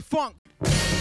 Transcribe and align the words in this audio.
the 0.00 0.06
funk. 0.06 0.99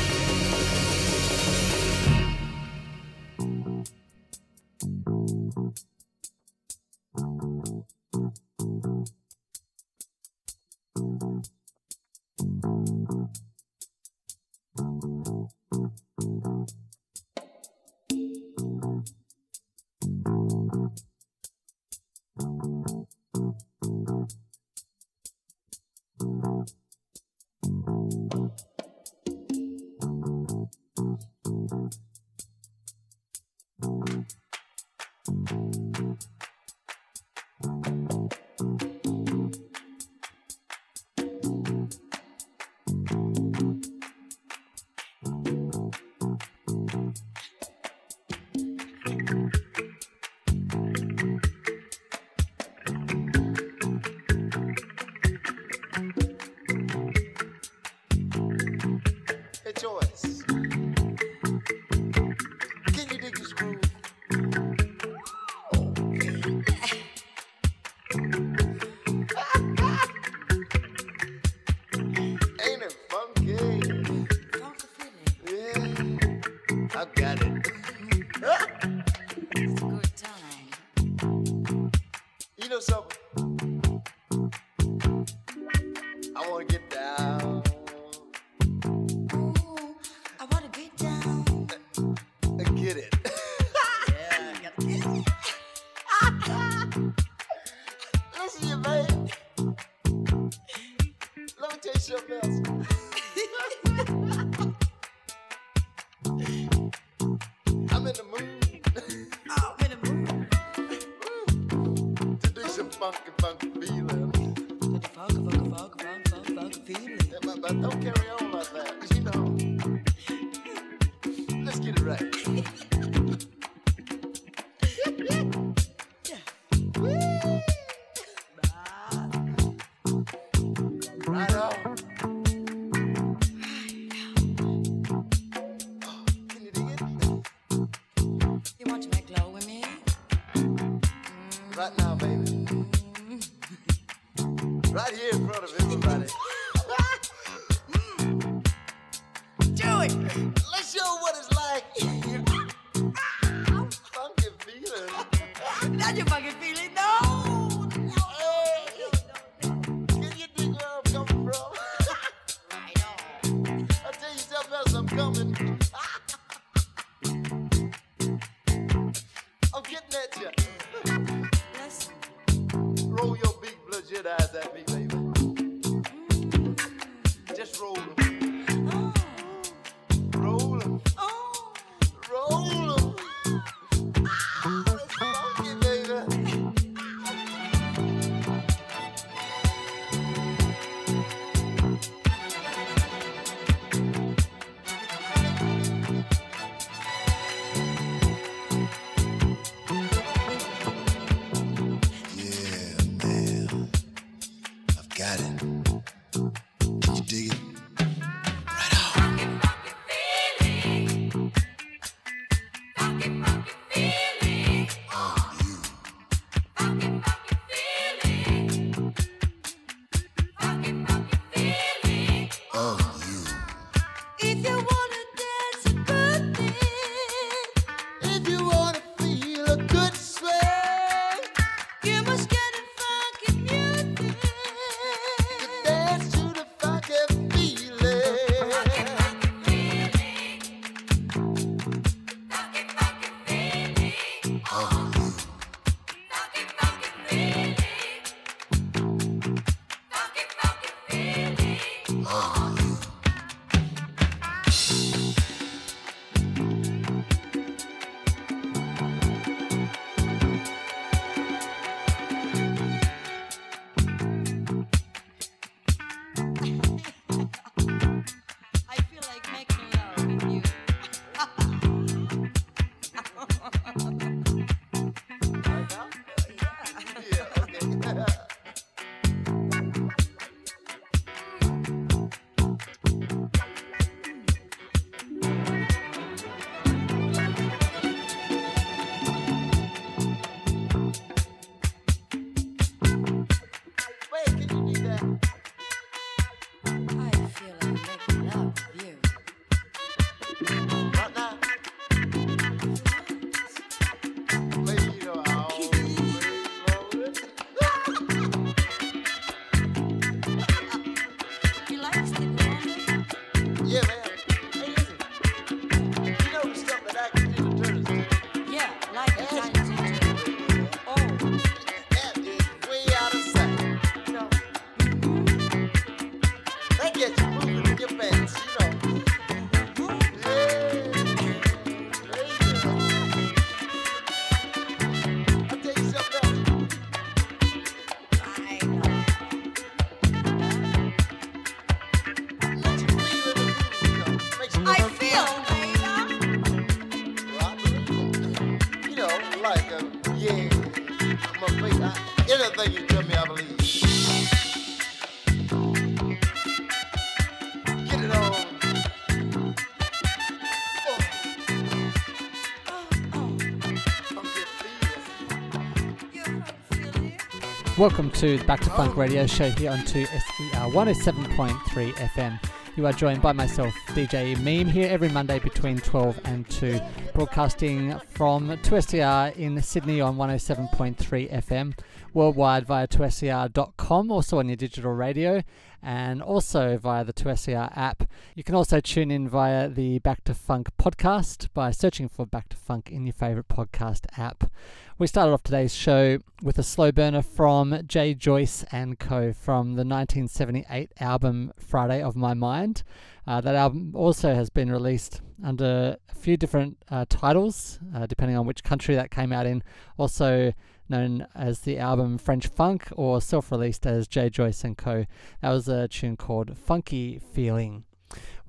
Welcome 368.00 368.32
to 368.32 368.58
the 368.58 368.64
Back 368.64 368.80
to 368.80 368.90
Funk 368.92 369.18
radio 369.18 369.46
show 369.46 369.70
here 369.72 369.92
on 369.92 369.98
2SER 370.00 370.94
107.3 370.94 372.14
FM. 372.14 372.58
You 372.96 373.06
are 373.06 373.12
joined 373.12 373.42
by 373.42 373.52
myself, 373.52 373.94
DJ 374.12 374.58
Meem, 374.62 374.88
here 374.88 375.10
every 375.12 375.28
Monday 375.28 375.60
between 375.60 375.98
12 375.98 376.40
and 376.46 376.70
2, 376.70 376.98
broadcasting 377.34 378.18
from 378.30 378.70
2SER 378.70 379.54
in 379.58 379.82
Sydney 379.82 380.22
on 380.22 380.38
107.3 380.38 381.52
FM, 381.52 382.00
worldwide 382.34 382.88
via 382.88 383.06
2SER.com, 383.06 384.32
also 384.32 384.60
on 384.60 384.70
your 384.70 384.78
digital 384.78 385.12
radio, 385.12 385.62
and 386.02 386.42
also 386.42 386.98
via 386.98 387.26
the 387.26 387.34
2SER 387.34 387.92
app. 387.98 388.24
You 388.56 388.64
can 388.64 388.76
also 388.76 389.02
tune 389.02 389.30
in 389.30 389.50
via 389.50 389.90
the 389.90 390.20
Back 390.20 390.46
to 390.46 390.54
Funk 390.54 390.88
podcast 390.98 391.68
by 391.74 391.92
searching 391.92 392.30
for 392.30 392.46
Back 392.46 392.70
to 392.70 392.78
Funk 392.78 393.12
in 393.12 393.26
your 393.26 393.34
favourite 393.34 393.68
podcast 393.68 394.26
app. 394.38 394.72
We 395.20 395.28
started 395.28 395.52
off 395.52 395.64
today's 395.64 395.94
show 395.94 396.40
with 396.64 396.80
a 396.80 396.84
slow 396.84 397.12
burner 397.12 397.42
from 397.42 398.04
Jay 398.08 398.34
Joyce 398.34 398.86
and 398.90 399.20
Co. 399.20 399.52
from 399.52 399.96
the 399.96 400.06
1978 400.06 401.12
album 401.20 401.74
Friday 401.78 402.24
of 402.24 402.38
My 402.38 402.54
Mind. 402.54 403.04
Uh, 403.46 403.60
that 403.60 403.76
album 403.76 404.14
also 404.16 404.56
has 404.56 404.70
been 404.70 404.90
released 404.90 405.42
under 405.62 406.16
a 406.30 406.36
few 406.36 406.56
different 406.56 407.00
uh, 407.12 407.26
titles, 407.28 408.00
uh, 408.16 408.28
depending 408.28 408.56
on 408.56 408.66
which 408.66 408.82
country 408.82 409.14
that 409.16 409.30
came 409.30 409.52
out 409.52 409.66
in. 409.66 409.84
Also 410.18 410.72
known 411.10 411.46
as 411.54 411.82
the 411.82 412.00
album 412.00 412.38
French 412.38 412.68
Funk 412.68 413.10
or 413.12 413.42
self 413.42 413.74
released 413.74 414.06
as 414.06 414.26
Jay 414.26 414.50
Joyce 414.50 414.86
and 414.86 414.98
Co. 414.98 415.26
That 415.62 415.72
was 415.72 415.90
a 415.90 416.08
tune 416.08 416.38
called 416.38 416.78
Funky 416.78 417.40
Feeling. 417.40 418.06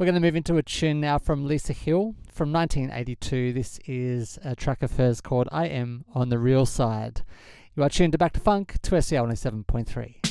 We're 0.01 0.07
going 0.07 0.15
to 0.15 0.21
move 0.23 0.35
into 0.35 0.57
a 0.57 0.63
tune 0.63 0.99
now 0.99 1.19
from 1.19 1.47
Lisa 1.47 1.75
Hill 1.75 2.15
from 2.33 2.51
1982. 2.55 3.53
This 3.53 3.79
is 3.85 4.39
a 4.43 4.57
track 4.57 4.83
of 4.83 4.97
hers 4.97 5.21
called 5.21 5.47
I 5.53 5.67
Am 5.67 6.07
on 6.15 6.31
the 6.31 6.39
Real 6.39 6.65
Side. 6.65 7.21
You 7.77 7.83
are 7.83 7.91
tuned 7.91 8.13
to 8.13 8.19
Back 8.19 8.33
to 8.33 8.41
Funk 8.41 8.77
2SER 8.81 9.29
107.3. 9.29 10.30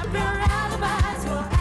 Wrap 0.00 0.14
your 0.14 0.22
alibis. 0.22 1.24
Well, 1.26 1.59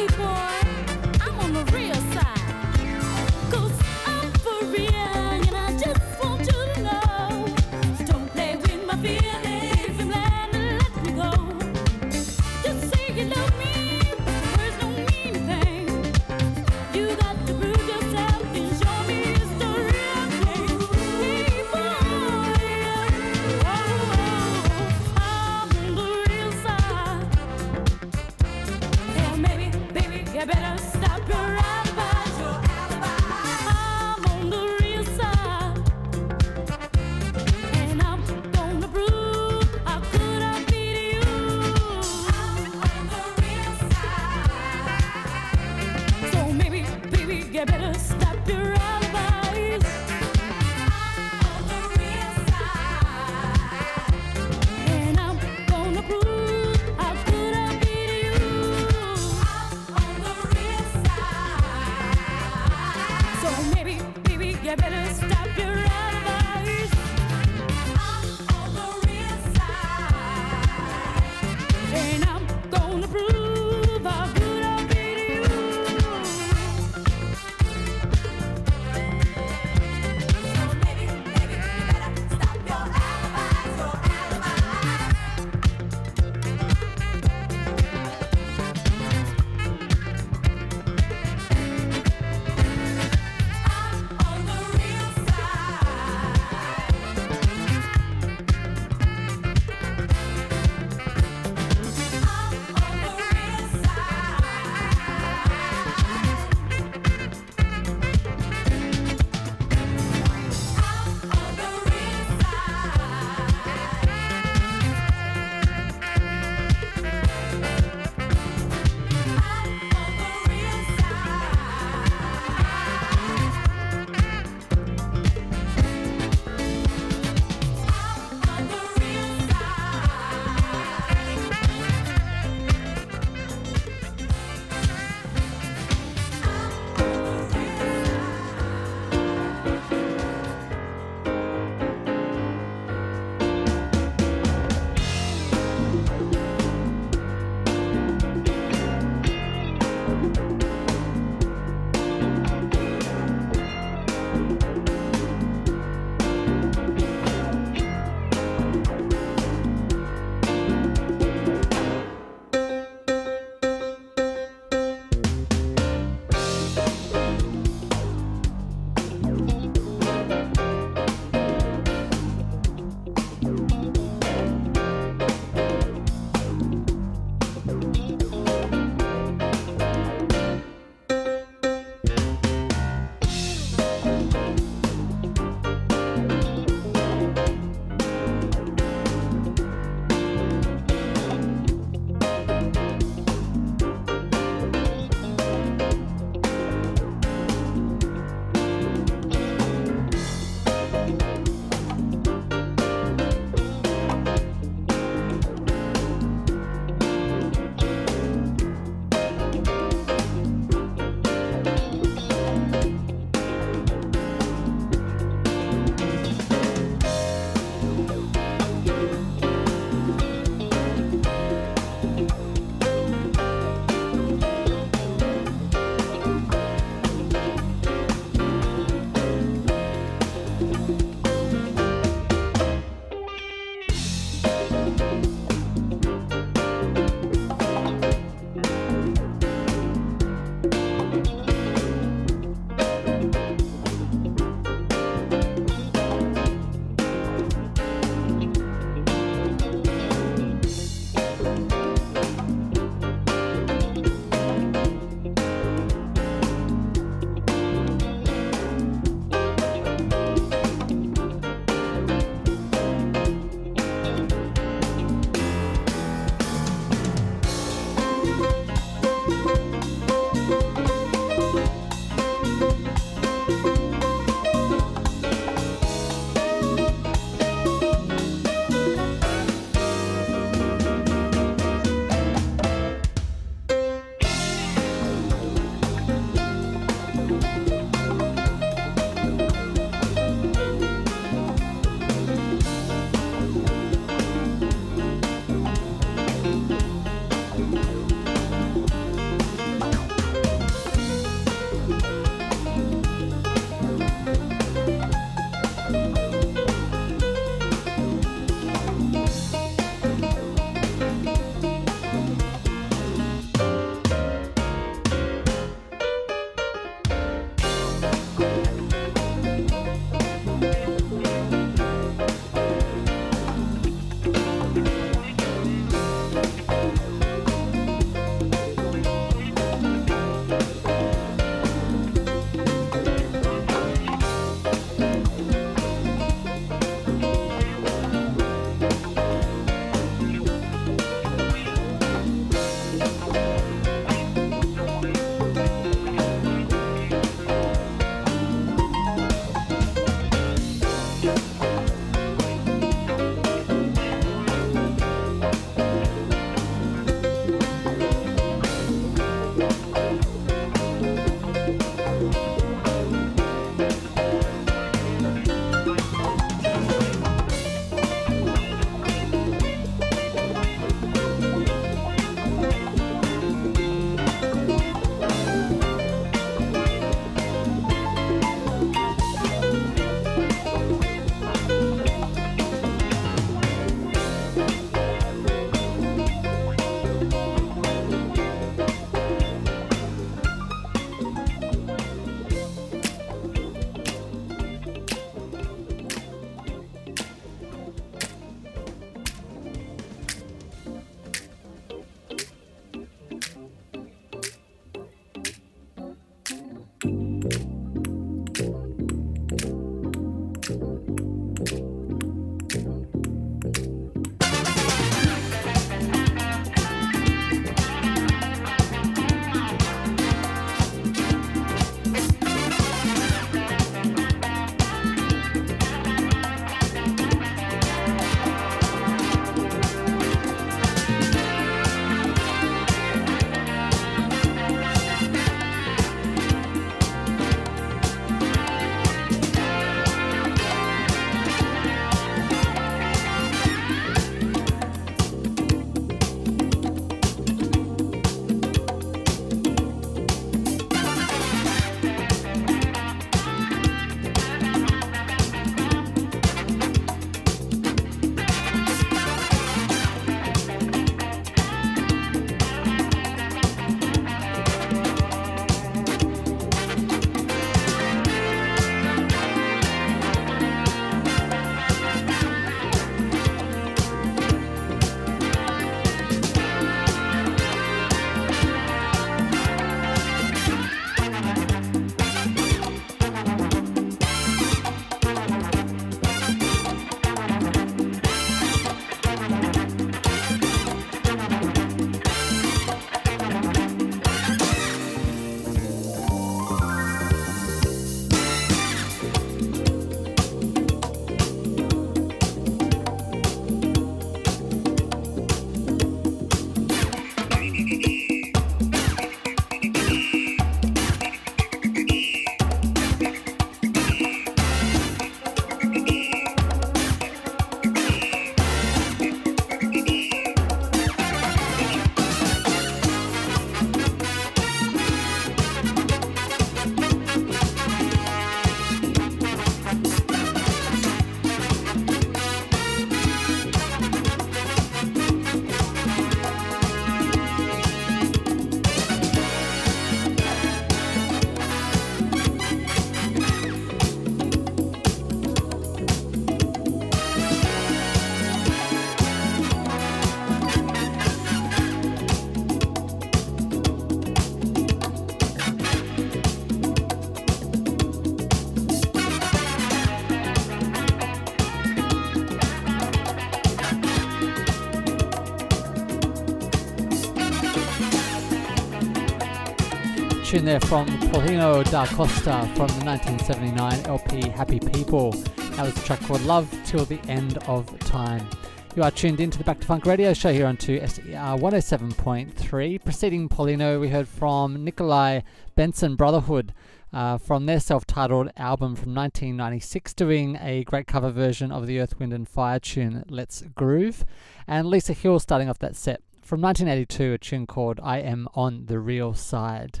tune 570.64 570.80
there 570.80 570.88
from 570.88 571.06
Paulinho 571.30 571.84
da 571.90 572.06
Costa 572.06 572.62
from 572.74 572.88
the 572.98 573.04
1979 573.04 574.06
LP 574.06 574.48
Happy 574.48 574.80
People. 574.80 575.32
That 575.32 575.84
was 575.84 575.96
a 575.96 576.00
track 576.00 576.20
called 576.20 576.40
Love 576.42 576.72
Till 576.86 577.04
the 577.04 577.20
End 577.28 577.58
of 577.68 577.98
Time. 578.00 578.48
You 578.96 579.02
are 579.02 579.10
tuned 579.10 579.40
into 579.40 579.58
the 579.58 579.64
Back 579.64 579.80
to 579.80 579.86
Funk 579.86 580.06
radio 580.06 580.32
show 580.32 580.52
here 580.52 580.66
on 580.66 580.76
2SER 580.78 581.60
107.3. 581.60 583.04
Preceding 583.04 583.48
Paulinho, 583.48 584.00
we 584.00 584.08
heard 584.08 584.26
from 584.26 584.84
Nikolai 584.84 585.40
Benson 585.74 586.16
Brotherhood 586.16 586.72
uh, 587.12 587.36
from 587.36 587.66
their 587.66 587.80
self 587.80 588.06
titled 588.06 588.50
album 588.56 588.94
from 588.96 589.14
1996, 589.14 590.14
doing 590.14 590.56
a 590.62 590.84
great 590.84 591.06
cover 591.06 591.30
version 591.30 591.72
of 591.72 591.86
the 591.86 592.00
Earth, 592.00 592.18
Wind 592.18 592.32
and 592.32 592.48
Fire 592.48 592.78
tune 592.78 593.24
Let's 593.28 593.62
Groove. 593.74 594.24
And 594.66 594.88
Lisa 594.88 595.12
Hill 595.12 595.40
starting 595.40 595.68
off 595.68 595.78
that 595.80 595.96
set 595.96 596.22
from 596.40 596.62
1982, 596.62 597.32
a 597.34 597.38
tune 597.38 597.66
called 597.66 598.00
I 598.02 598.18
Am 598.20 598.48
on 598.54 598.86
the 598.86 598.98
Real 598.98 599.34
Side. 599.34 600.00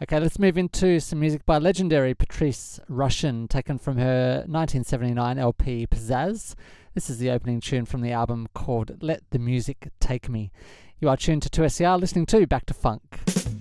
Okay, 0.00 0.20
let's 0.20 0.38
move 0.38 0.56
into 0.56 1.00
some 1.00 1.18
music 1.18 1.44
by 1.44 1.58
legendary 1.58 2.14
Patrice 2.14 2.78
Rushen, 2.88 3.48
taken 3.48 3.78
from 3.78 3.96
her 3.96 4.44
1979 4.46 5.38
LP 5.38 5.88
Pizzazz. 5.88 6.54
This 6.94 7.10
is 7.10 7.18
the 7.18 7.30
opening 7.30 7.60
tune 7.60 7.84
from 7.84 8.02
the 8.02 8.12
album 8.12 8.46
called 8.54 9.02
Let 9.02 9.28
the 9.30 9.40
Music 9.40 9.88
Take 9.98 10.28
Me. 10.28 10.52
You 11.00 11.08
are 11.08 11.16
tuned 11.16 11.42
to 11.42 11.48
2SER 11.48 11.98
listening 11.98 12.26
to 12.26 12.46
Back 12.46 12.66
to 12.66 12.74
Funk. 12.74 13.57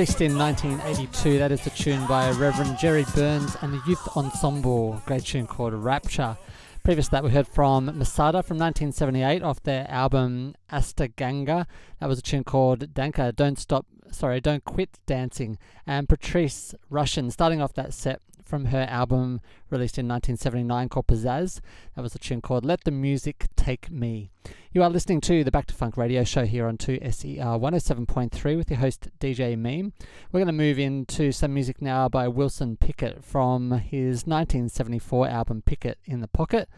Released 0.00 0.22
in 0.22 0.38
1982, 0.38 1.38
that 1.40 1.52
is 1.52 1.66
a 1.66 1.70
tune 1.70 2.06
by 2.06 2.30
Reverend 2.30 2.78
Jerry 2.78 3.04
Burns 3.14 3.54
and 3.60 3.74
the 3.74 3.82
Youth 3.86 4.16
Ensemble. 4.16 5.02
Great 5.04 5.26
tune 5.26 5.46
called 5.46 5.74
Rapture. 5.74 6.38
Previous 6.82 7.08
to 7.08 7.10
that, 7.10 7.22
we 7.22 7.28
heard 7.28 7.46
from 7.46 7.84
Masada 7.84 8.42
from 8.42 8.56
1978 8.56 9.42
off 9.42 9.62
their 9.62 9.86
album 9.90 10.54
Astaganga. 10.72 11.66
That 11.98 12.08
was 12.08 12.18
a 12.18 12.22
tune 12.22 12.44
called 12.44 12.94
Danka, 12.94 13.36
Don't 13.36 13.58
Stop, 13.58 13.84
sorry, 14.10 14.40
Don't 14.40 14.64
Quit 14.64 14.98
Dancing. 15.04 15.58
And 15.86 16.08
Patrice 16.08 16.74
Rushen 16.90 17.30
starting 17.30 17.60
off 17.60 17.74
that 17.74 17.92
set 17.92 18.22
from 18.50 18.66
her 18.66 18.86
album 18.90 19.40
released 19.70 19.96
in 19.96 20.08
1979 20.08 20.88
called 20.88 21.06
Pizzazz. 21.06 21.60
That 21.94 22.02
was 22.02 22.16
a 22.16 22.18
tune 22.18 22.42
called 22.42 22.64
Let 22.64 22.82
the 22.82 22.90
Music 22.90 23.46
Take 23.54 23.92
Me. 23.92 24.32
You 24.72 24.82
are 24.82 24.90
listening 24.90 25.20
to 25.22 25.42
the 25.44 25.52
Back 25.52 25.66
to 25.68 25.74
Funk 25.74 25.96
radio 25.96 26.24
show 26.24 26.44
here 26.44 26.66
on 26.66 26.76
2SER 26.76 27.38
107.3 27.38 28.56
with 28.56 28.68
your 28.68 28.80
host 28.80 29.08
DJ 29.20 29.56
Meem. 29.56 29.92
We're 30.32 30.40
going 30.40 30.48
to 30.48 30.52
move 30.52 30.80
into 30.80 31.30
some 31.30 31.54
music 31.54 31.80
now 31.80 32.08
by 32.08 32.26
Wilson 32.26 32.76
Pickett 32.76 33.24
from 33.24 33.70
his 33.70 34.26
1974 34.26 35.28
album 35.28 35.62
Pickett 35.64 35.98
in 36.04 36.20
the 36.20 36.28
Pocket. 36.28 36.68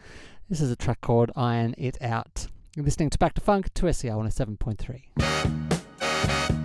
This 0.49 0.61
is 0.61 0.69
a 0.69 0.75
track 0.75 1.01
called 1.01 1.31
Iron 1.35 1.73
It 1.75 1.97
Out. 2.01 2.49
You're 2.75 2.85
listening 2.85 3.09
to 3.09 3.17
Back 3.17 3.33
to 3.33 3.41
Funk 3.41 3.73
2SER 3.73 4.15
107.3. 4.15 6.62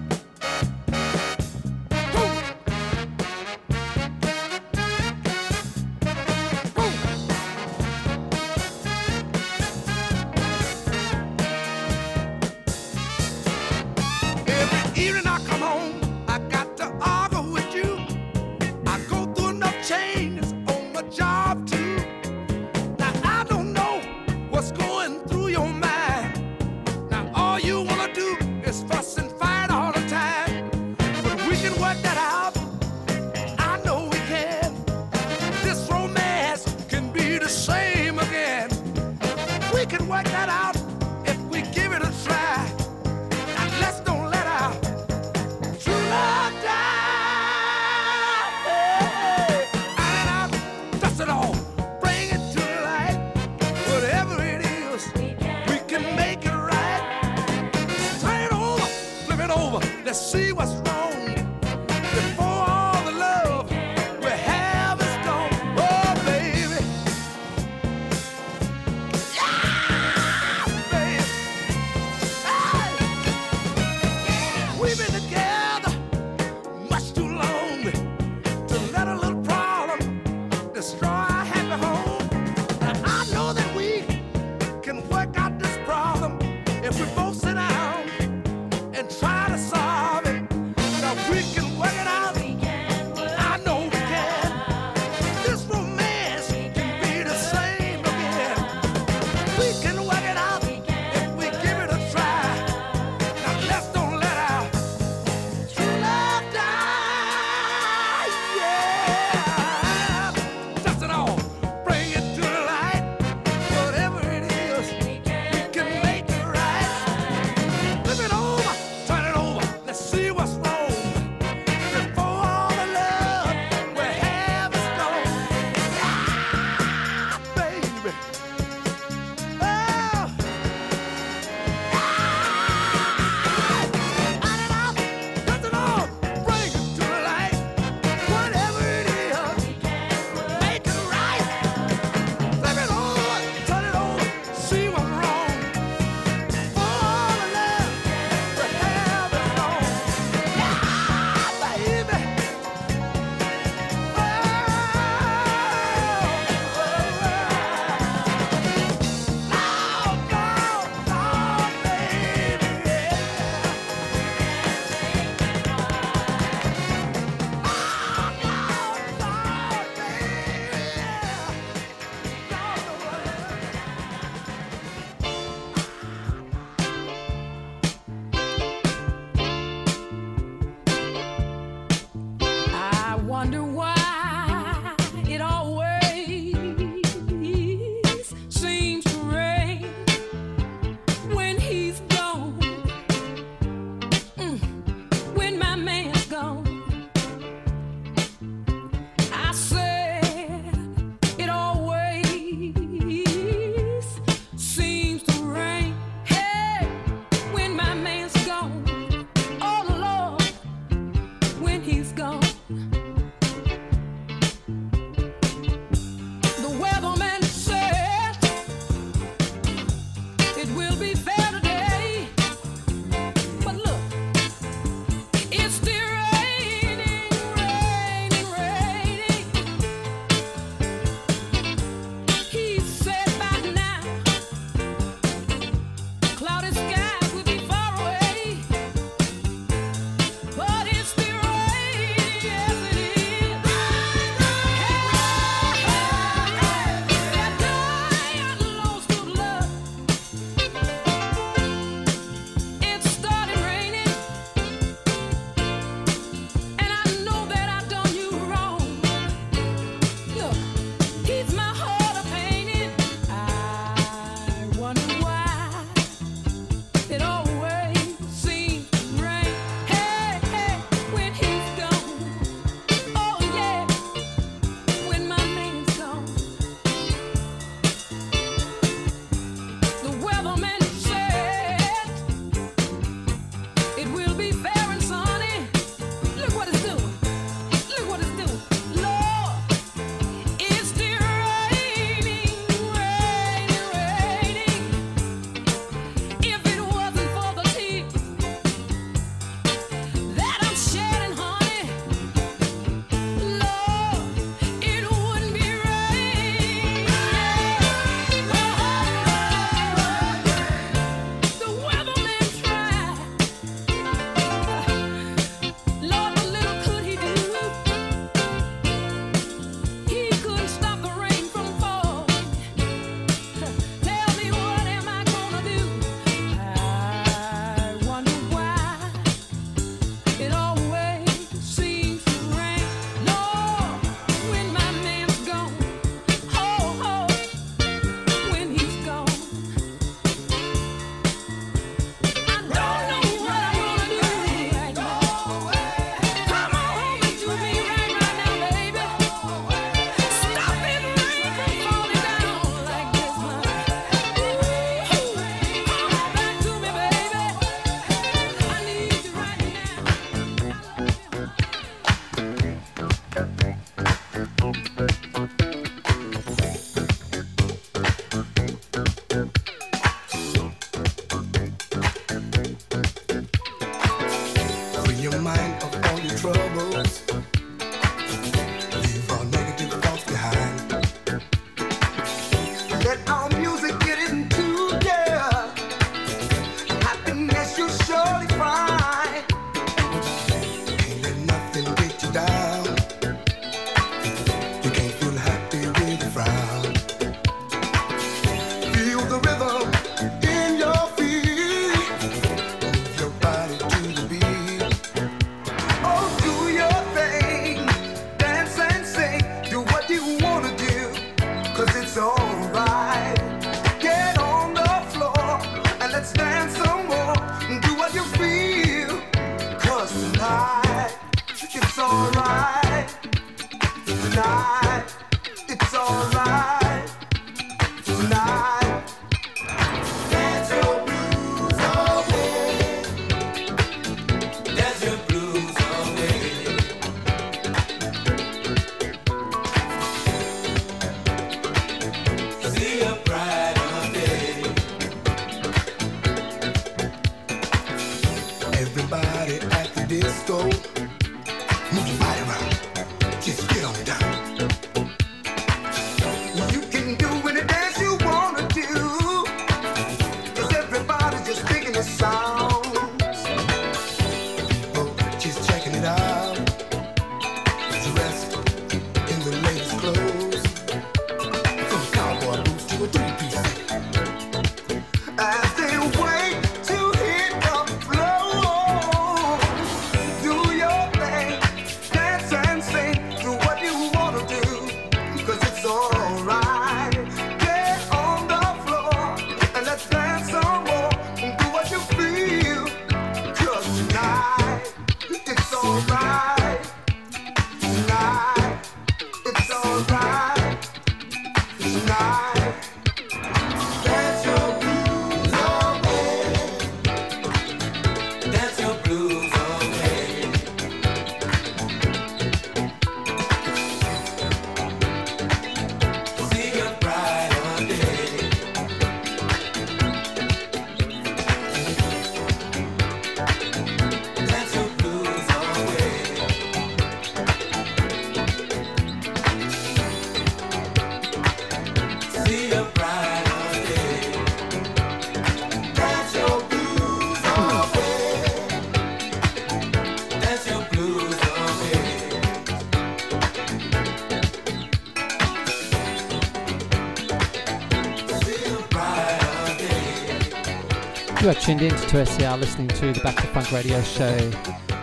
You 551.49 551.53
are 551.53 551.61
tuned 551.61 551.81
in 551.81 551.89
to 551.89 551.97
2SER 551.97 552.61
listening 552.61 552.89
to 552.89 553.11
the 553.11 553.21
Back 553.21 553.37
to 553.37 553.47
Funk 553.47 553.73
radio 553.73 554.03
show 554.03 554.37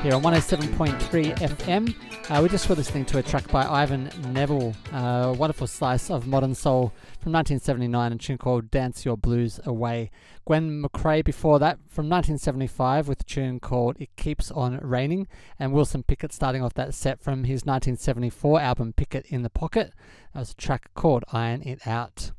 here 0.04 0.14
on 0.14 0.22
107.3 0.22 1.40
FM. 1.40 1.96
Uh, 2.30 2.40
we 2.44 2.50
just 2.50 2.70
were 2.70 2.76
listening 2.76 3.04
to 3.06 3.18
a 3.18 3.24
track 3.24 3.50
by 3.50 3.66
Ivan 3.66 4.12
Neville, 4.32 4.76
uh, 4.94 5.24
a 5.26 5.34
wonderful 5.34 5.66
slice 5.66 6.12
of 6.12 6.28
modern 6.28 6.54
soul 6.54 6.94
from 7.20 7.32
1979, 7.32 8.12
a 8.12 8.18
tune 8.18 8.38
called 8.38 8.70
Dance 8.70 9.04
Your 9.04 9.18
Blues 9.18 9.60
Away. 9.66 10.12
Gwen 10.46 10.84
McCrae 10.84 11.26
before 11.26 11.58
that 11.58 11.80
from 11.88 12.08
1975 12.10 13.08
with 13.08 13.22
a 13.22 13.24
tune 13.24 13.60
called 13.60 13.98
It 14.00 14.16
Keeps 14.16 14.52
On 14.52 14.78
Raining, 14.84 15.28
and 15.58 15.74
Wilson 15.74 16.04
Pickett 16.04 16.32
starting 16.32 16.62
off 16.62 16.76
that 16.76 16.94
set 16.94 17.20
from 17.20 17.46
his 17.46 17.66
1974 17.66 18.62
album 18.62 18.94
Pickett 18.94 19.26
in 19.30 19.42
the 19.42 19.50
Pocket. 19.50 19.94
That 20.36 20.42
was 20.42 20.52
a 20.52 20.56
track 20.56 20.92
called 20.94 21.24
Iron 21.34 21.64
It 21.64 21.88
Out. 21.88 22.34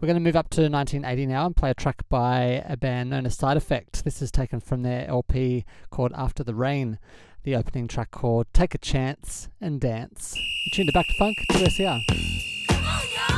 We're 0.00 0.06
going 0.06 0.14
to 0.14 0.20
move 0.20 0.36
up 0.36 0.48
to 0.50 0.60
1980 0.60 1.26
now 1.26 1.46
and 1.46 1.56
play 1.56 1.70
a 1.70 1.74
track 1.74 2.08
by 2.08 2.62
a 2.64 2.76
band 2.76 3.10
known 3.10 3.26
as 3.26 3.36
Side 3.36 3.56
Effect. 3.56 4.04
This 4.04 4.22
is 4.22 4.30
taken 4.30 4.60
from 4.60 4.82
their 4.82 5.08
LP 5.08 5.64
called 5.90 6.12
After 6.14 6.44
the 6.44 6.54
Rain, 6.54 7.00
the 7.42 7.56
opening 7.56 7.88
track 7.88 8.12
called 8.12 8.46
Take 8.52 8.76
a 8.76 8.78
Chance 8.78 9.48
and 9.60 9.80
Dance. 9.80 10.36
You 10.36 10.70
tuned 10.72 10.90
it 10.90 10.94
back 10.94 11.08
to 11.08 11.14
funk 11.18 11.36
to 11.50 11.68
SER. 11.68 11.98
Oh, 12.70 13.37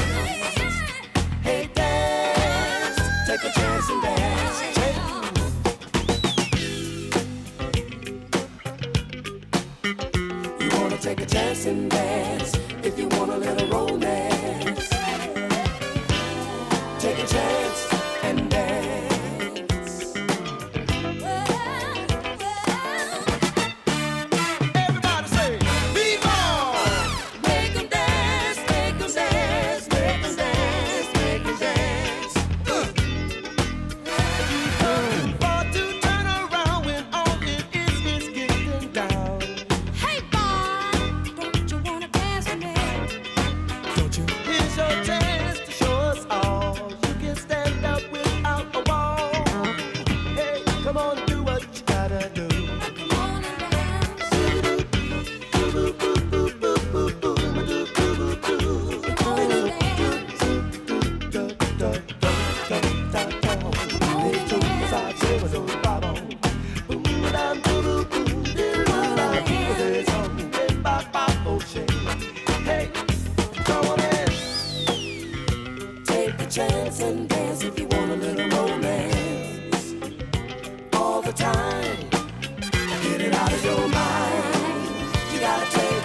and 11.65 11.91
dance. 11.91 12.30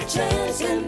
chance 0.09 0.86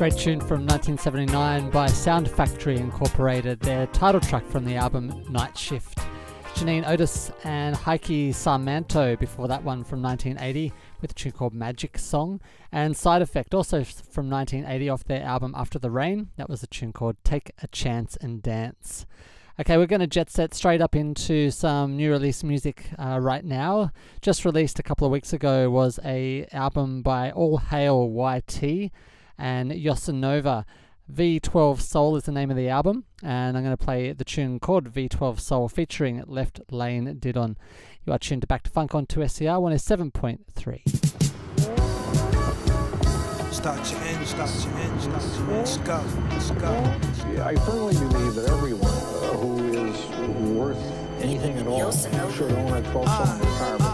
Great 0.00 0.16
tune 0.16 0.40
from 0.40 0.66
1979 0.66 1.68
by 1.68 1.86
Sound 1.86 2.26
Factory 2.26 2.78
Incorporated, 2.78 3.60
their 3.60 3.86
title 3.88 4.18
track 4.18 4.46
from 4.46 4.64
the 4.64 4.74
album 4.74 5.26
Night 5.28 5.58
Shift. 5.58 5.98
Janine 6.54 6.88
Otis 6.88 7.30
and 7.44 7.76
Heikki 7.76 8.30
Sarmanto 8.30 9.18
before 9.18 9.46
that 9.48 9.62
one 9.62 9.84
from 9.84 10.00
1980 10.00 10.72
with 11.02 11.10
a 11.10 11.14
tune 11.14 11.32
called 11.32 11.52
Magic 11.52 11.98
Song. 11.98 12.40
And 12.72 12.96
Side 12.96 13.20
Effect 13.20 13.52
also 13.52 13.84
from 13.84 14.30
1980 14.30 14.88
off 14.88 15.04
their 15.04 15.22
album 15.22 15.52
After 15.54 15.78
the 15.78 15.90
Rain. 15.90 16.30
That 16.38 16.48
was 16.48 16.62
a 16.62 16.66
tune 16.66 16.94
called 16.94 17.16
Take 17.22 17.50
a 17.62 17.66
Chance 17.66 18.16
and 18.22 18.42
Dance. 18.42 19.04
Okay, 19.60 19.76
we're 19.76 19.84
going 19.84 20.00
to 20.00 20.06
jet 20.06 20.30
set 20.30 20.54
straight 20.54 20.80
up 20.80 20.96
into 20.96 21.50
some 21.50 21.98
new 21.98 22.10
release 22.10 22.42
music 22.42 22.86
uh, 22.98 23.18
right 23.20 23.44
now. 23.44 23.92
Just 24.22 24.46
released 24.46 24.78
a 24.78 24.82
couple 24.82 25.06
of 25.06 25.12
weeks 25.12 25.34
ago 25.34 25.68
was 25.68 26.00
a 26.02 26.46
album 26.52 27.02
by 27.02 27.30
All 27.32 27.58
Hail 27.58 28.08
YT 28.08 28.90
and 29.40 29.72
Yosanova. 29.72 30.64
V12 31.10 31.80
Soul 31.80 32.14
is 32.14 32.22
the 32.24 32.30
name 32.30 32.50
of 32.52 32.56
the 32.56 32.68
album, 32.68 33.04
and 33.20 33.56
I'm 33.56 33.64
going 33.64 33.76
to 33.76 33.84
play 33.84 34.12
the 34.12 34.22
tune 34.24 34.60
called 34.60 34.92
V12 34.92 35.40
Soul 35.40 35.68
featuring 35.68 36.22
Left 36.26 36.60
Lane 36.70 37.16
Didon. 37.18 37.56
You 38.06 38.12
are 38.12 38.18
tuned 38.18 38.42
to 38.42 38.46
Back 38.46 38.62
to 38.64 38.70
Funk 38.70 38.94
on 38.94 39.06
2SER 39.06 39.58
107.3. 39.60 41.10
Start 43.52 43.90
your 43.90 44.00
engine, 44.02 44.26
start 44.26 44.50
your 44.64 44.74
engine, 44.78 45.00
start 45.00 45.22
your 45.22 45.50
engine. 45.50 45.56
Let's 45.56 45.76
go, 45.78 46.04
let's 46.30 46.50
go. 46.52 46.72
Yeah, 47.34 47.46
I 47.46 47.56
firmly 47.56 47.94
believe 47.94 48.34
that 48.36 48.48
everyone 48.48 48.84
uh, 48.84 49.36
who 49.36 49.58
is 49.72 50.06
worth 50.52 50.78
anything 51.20 51.58
at 51.58 51.66
all 51.66 51.90
should 51.90 52.52
own 52.52 52.72
a 52.72 52.82
12 52.92 53.08
cylinder 53.08 53.44
car 53.58 53.76
before 53.76 53.78
they 53.78 53.84
die. 53.84 53.89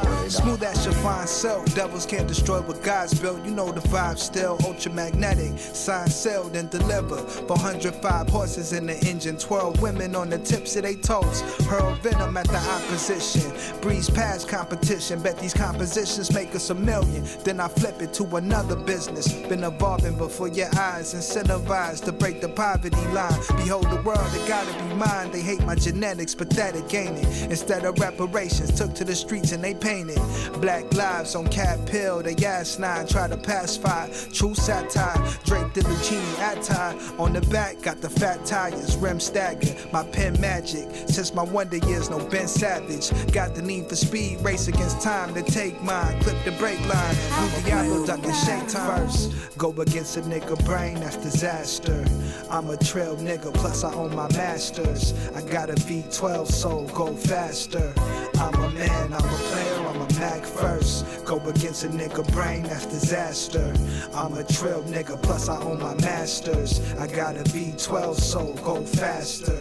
Smooth 0.46 0.62
as 0.62 0.84
your 0.84 0.94
fine 0.94 1.26
self. 1.26 1.74
Devils 1.74 2.06
can't 2.06 2.28
destroy 2.28 2.60
what 2.60 2.80
God's 2.80 3.18
built. 3.18 3.44
You 3.44 3.50
know 3.50 3.72
the 3.72 3.80
vibe 3.88 4.16
still. 4.16 4.56
Ultra 4.64 4.92
magnetic. 4.92 5.58
Sign 5.58 6.06
sealed 6.06 6.54
and 6.54 6.70
delivered. 6.70 7.28
405 7.48 8.28
horses 8.28 8.72
in 8.72 8.86
the 8.86 8.96
engine. 9.08 9.38
12 9.38 9.82
women 9.82 10.14
on 10.14 10.30
the 10.30 10.38
tips 10.38 10.76
of 10.76 10.84
their 10.84 10.94
toes. 10.94 11.40
Hurl 11.66 11.96
venom 11.96 12.36
at 12.36 12.46
the 12.46 12.58
opposition. 12.58 13.80
Breeze 13.80 14.08
past 14.08 14.48
competition. 14.48 15.20
Bet 15.20 15.36
these 15.40 15.52
compositions 15.52 16.32
make 16.32 16.54
us 16.54 16.70
a 16.70 16.76
million. 16.76 17.26
Then 17.42 17.58
I 17.58 17.66
flip 17.66 18.00
it 18.00 18.12
to 18.14 18.36
another 18.36 18.76
business. 18.76 19.32
Been 19.48 19.64
evolving 19.64 20.16
before 20.16 20.46
your 20.46 20.68
eyes. 20.78 21.12
Incentivized 21.12 22.04
to 22.04 22.12
break 22.12 22.40
the 22.40 22.50
poverty 22.50 23.04
line. 23.08 23.34
Behold 23.56 23.90
the 23.90 24.00
world, 24.02 24.30
it 24.32 24.46
gotta 24.46 24.72
be 24.84 24.94
mine. 24.94 25.32
They 25.32 25.40
hate 25.40 25.64
my 25.64 25.74
genetics, 25.74 26.36
pathetic, 26.36 26.94
ain't 26.94 27.18
it? 27.18 27.50
Instead 27.50 27.84
of 27.84 27.98
reparations, 27.98 28.78
took 28.78 28.94
to 28.94 29.02
the 29.02 29.16
streets 29.16 29.50
and 29.50 29.64
they 29.64 29.74
painted. 29.74 30.20
Black 30.60 30.92
lives 30.94 31.34
on 31.34 31.46
Cat 31.48 31.84
pill, 31.86 32.22
they 32.22 32.34
ass 32.44 32.78
nine, 32.78 33.06
try 33.06 33.28
to 33.28 33.36
pacify. 33.36 34.08
True 34.32 34.54
satire, 34.54 35.16
draped 35.44 35.74
the 35.74 35.82
Lucchini 35.82 36.52
attire. 36.52 36.96
On 37.18 37.32
the 37.32 37.40
back, 37.42 37.80
got 37.82 38.00
the 38.00 38.10
fat 38.10 38.44
tires, 38.44 38.96
rim 38.96 39.20
stagger. 39.20 39.74
My 39.92 40.04
pen 40.04 40.40
magic, 40.40 40.88
since 41.08 41.34
my 41.34 41.42
wonder 41.42 41.78
years, 41.78 42.10
no 42.10 42.18
Ben 42.28 42.48
Savage. 42.48 43.10
Got 43.32 43.54
the 43.54 43.62
need 43.62 43.88
for 43.88 43.96
speed, 43.96 44.40
race 44.40 44.68
against 44.68 45.00
time 45.00 45.34
to 45.34 45.42
take 45.42 45.82
mine. 45.82 46.20
Clip 46.22 46.36
the 46.44 46.52
brake 46.52 46.80
line, 46.86 47.16
Blue 47.38 47.62
Diablo 47.62 48.06
ducking 48.06 48.32
shake 48.32 48.68
time. 48.68 49.06
First, 49.06 49.58
go 49.58 49.70
against 49.80 50.16
a 50.16 50.20
nigga 50.22 50.62
brain, 50.64 51.00
that's 51.00 51.16
disaster. 51.16 52.04
I'm 52.50 52.68
a 52.70 52.76
trail 52.76 53.16
nigga, 53.16 53.52
plus 53.54 53.84
I 53.84 53.92
own 53.94 54.14
my 54.14 54.28
masters. 54.32 55.14
I 55.34 55.42
got 55.42 55.70
a 55.70 55.74
V12 55.74 56.46
so 56.48 56.82
go 56.94 57.14
faster. 57.14 57.92
I'm 58.38 58.54
a 58.54 58.70
man, 58.70 59.12
I'm 59.12 59.24
a 59.24 59.38
player, 59.48 59.86
I'm 59.88 60.00
a 60.00 60.06
First. 60.26 61.24
Go 61.24 61.38
against 61.48 61.84
a 61.84 61.88
nigga 61.88 62.26
brain, 62.32 62.64
that's 62.64 62.86
disaster. 62.86 63.72
I'm 64.12 64.34
a 64.34 64.42
trail 64.42 64.82
nigga, 64.82 65.22
plus 65.22 65.48
I 65.48 65.60
own 65.62 65.78
my 65.78 65.94
masters. 65.94 66.80
I 66.94 67.06
got 67.06 67.36
a 67.36 67.44
V12 67.44 68.16
soul, 68.16 68.54
go 68.64 68.82
faster. 68.82 69.56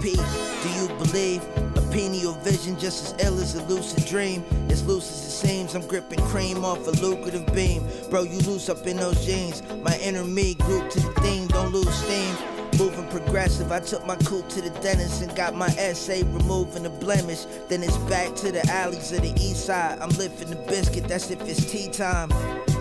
P, 0.00 0.14
do 0.14 0.68
you 0.70 0.88
believe 0.98 1.42
a 1.76 1.82
pineal 1.92 2.32
vision 2.40 2.78
just 2.78 3.14
as 3.14 3.26
ill 3.26 3.38
as 3.40 3.54
a 3.54 3.64
lucid 3.64 4.06
dream? 4.06 4.42
As 4.70 4.86
loose 4.86 5.10
as 5.10 5.26
it 5.26 5.46
seems, 5.46 5.74
I'm 5.74 5.86
gripping 5.86 6.20
cream 6.20 6.64
off 6.64 6.86
a 6.86 6.90
lucrative 7.02 7.46
beam. 7.52 7.86
Bro, 8.08 8.22
you 8.22 8.38
loose 8.40 8.70
up 8.70 8.86
in 8.86 8.96
those 8.96 9.24
jeans. 9.24 9.62
My 9.82 9.98
inner 9.98 10.24
me 10.24 10.54
group 10.54 10.90
to 10.90 11.00
the 11.00 11.12
theme, 11.20 11.46
don't 11.48 11.72
lose 11.72 11.94
steam. 11.94 12.51
Moving 12.78 13.06
progressive, 13.08 13.70
I 13.70 13.80
took 13.80 14.06
my 14.06 14.16
coupe 14.16 14.48
to 14.50 14.60
the 14.60 14.70
dentist 14.80 15.22
and 15.22 15.34
got 15.36 15.54
my 15.54 15.68
essay 15.78 16.22
removing 16.22 16.84
the 16.84 16.90
blemish. 16.90 17.44
Then 17.68 17.82
it's 17.82 17.96
back 18.08 18.34
to 18.36 18.50
the 18.50 18.66
alleys 18.70 19.12
of 19.12 19.22
the 19.22 19.32
east 19.36 19.66
side. 19.66 19.98
I'm 20.00 20.10
lifting 20.10 20.50
the 20.50 20.56
biscuit, 20.56 21.06
that's 21.06 21.30
if 21.30 21.40
it's 21.42 21.70
tea 21.70 21.88
time. 21.90 22.30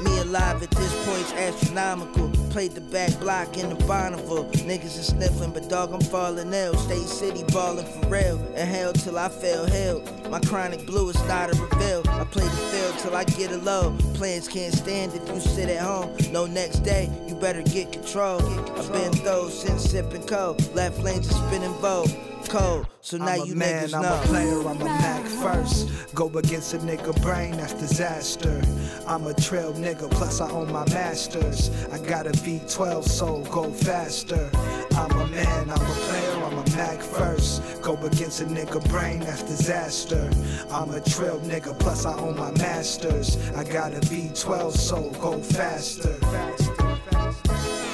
Me 0.04 0.11
alive 0.22 0.62
at 0.64 0.72
this 0.72 1.06
point's 1.06 1.34
astronomical. 1.34 2.30
Played 2.50 2.72
the 2.72 2.82
back 2.82 3.20
block 3.20 3.58
in 3.58 3.70
the 3.70 3.76
Bonneville. 3.86 4.46
Niggas 4.46 5.00
are 5.00 5.04
sniffing, 5.04 5.52
but 5.52 5.70
dog, 5.70 5.94
I'm 5.94 6.02
falling 6.02 6.54
ill. 6.54 6.76
State 6.76 7.08
City 7.08 7.44
ballin' 7.52 7.86
for 7.86 8.08
real. 8.08 8.38
And 8.56 8.70
hell 8.70 8.94
till 8.94 9.18
I 9.18 9.30
fell 9.30 9.66
hell. 9.66 10.02
My 10.30 10.40
chronic 10.40 10.86
blue 10.86 11.10
is 11.10 11.28
not 11.28 11.54
a 11.54 11.62
reveal. 11.62 12.04
I 12.10 12.24
play 12.26 12.44
the 12.44 12.50
field 12.50 12.98
till 13.00 13.16
I 13.16 13.24
get 13.24 13.52
a 13.52 13.58
low. 13.58 13.96
Plans 14.16 14.48
can't 14.48 14.74
stand 14.74 15.14
if 15.14 15.28
you 15.28 15.40
sit 15.40 15.70
at 15.70 15.82
home. 15.82 16.16
No 16.32 16.46
next 16.46 16.80
day, 16.80 17.10
you 17.28 17.36
better 17.36 17.62
get 17.64 17.92
control. 17.92 18.42
I've 18.78 18.92
been 18.92 19.12
those 19.24 19.60
since 19.60 19.90
sipping 19.90 20.24
cold. 20.28 20.74
Left 20.76 21.00
lanes 21.00 21.30
are 21.30 21.48
spinning 21.48 21.74
vogue. 21.76 22.10
Cold, 22.50 22.88
so 23.00 23.16
now 23.18 23.28
I'm 23.28 23.42
a 23.42 23.46
you 23.46 23.56
man, 23.56 23.88
niggas 23.88 23.94
I'm 23.94 24.02
know. 24.02 24.20
a 24.20 24.26
player, 24.26 24.60
I'm 24.68 24.82
a 24.82 24.84
Mac 24.84 25.24
first. 25.26 25.90
Go 26.14 26.28
against 26.38 26.74
a 26.74 26.80
nigga 26.80 27.22
brain, 27.22 27.52
that's 27.52 27.74
disaster. 27.74 28.62
I'm 29.08 29.26
a 29.28 29.34
trail 29.34 29.72
nigga, 29.74 30.11
plus 30.12 30.42
I 30.42 30.50
own 30.52 30.72
my 30.72 30.86
masters. 30.90 31.72
I 31.92 31.98
got 32.00 32.28
a 32.28 32.32
V12 32.32 33.04
so 33.04 33.42
go 33.52 33.72
faster. 33.72 34.50
I'm 34.96 35.12
a 35.12 35.28
man, 35.28 35.70
I'm 35.70 35.82
a 35.82 35.96
player, 36.06 36.44
I'm 36.46 36.58
a 36.58 36.76
Mac 36.76 37.02
first. 37.02 37.82
Go 37.82 37.96
against 38.06 38.42
a 38.42 38.46
nigga 38.46 38.88
brain, 38.90 39.20
that's 39.22 39.44
disaster. 39.44 40.30
I'm 40.70 40.92
a 40.92 41.02
trail 41.02 41.40
nigga, 41.42 41.78
plus 41.80 42.06
I 42.06 42.18
own 42.18 42.38
my 42.38 42.52
masters. 42.52 43.38
I 43.56 43.64
got 43.64 43.94
a 43.94 44.00
V12 44.00 44.74
so 44.74 45.10
go 45.22 45.38
faster. 45.40 46.14
faster, 46.14 46.76
faster. 46.78 47.91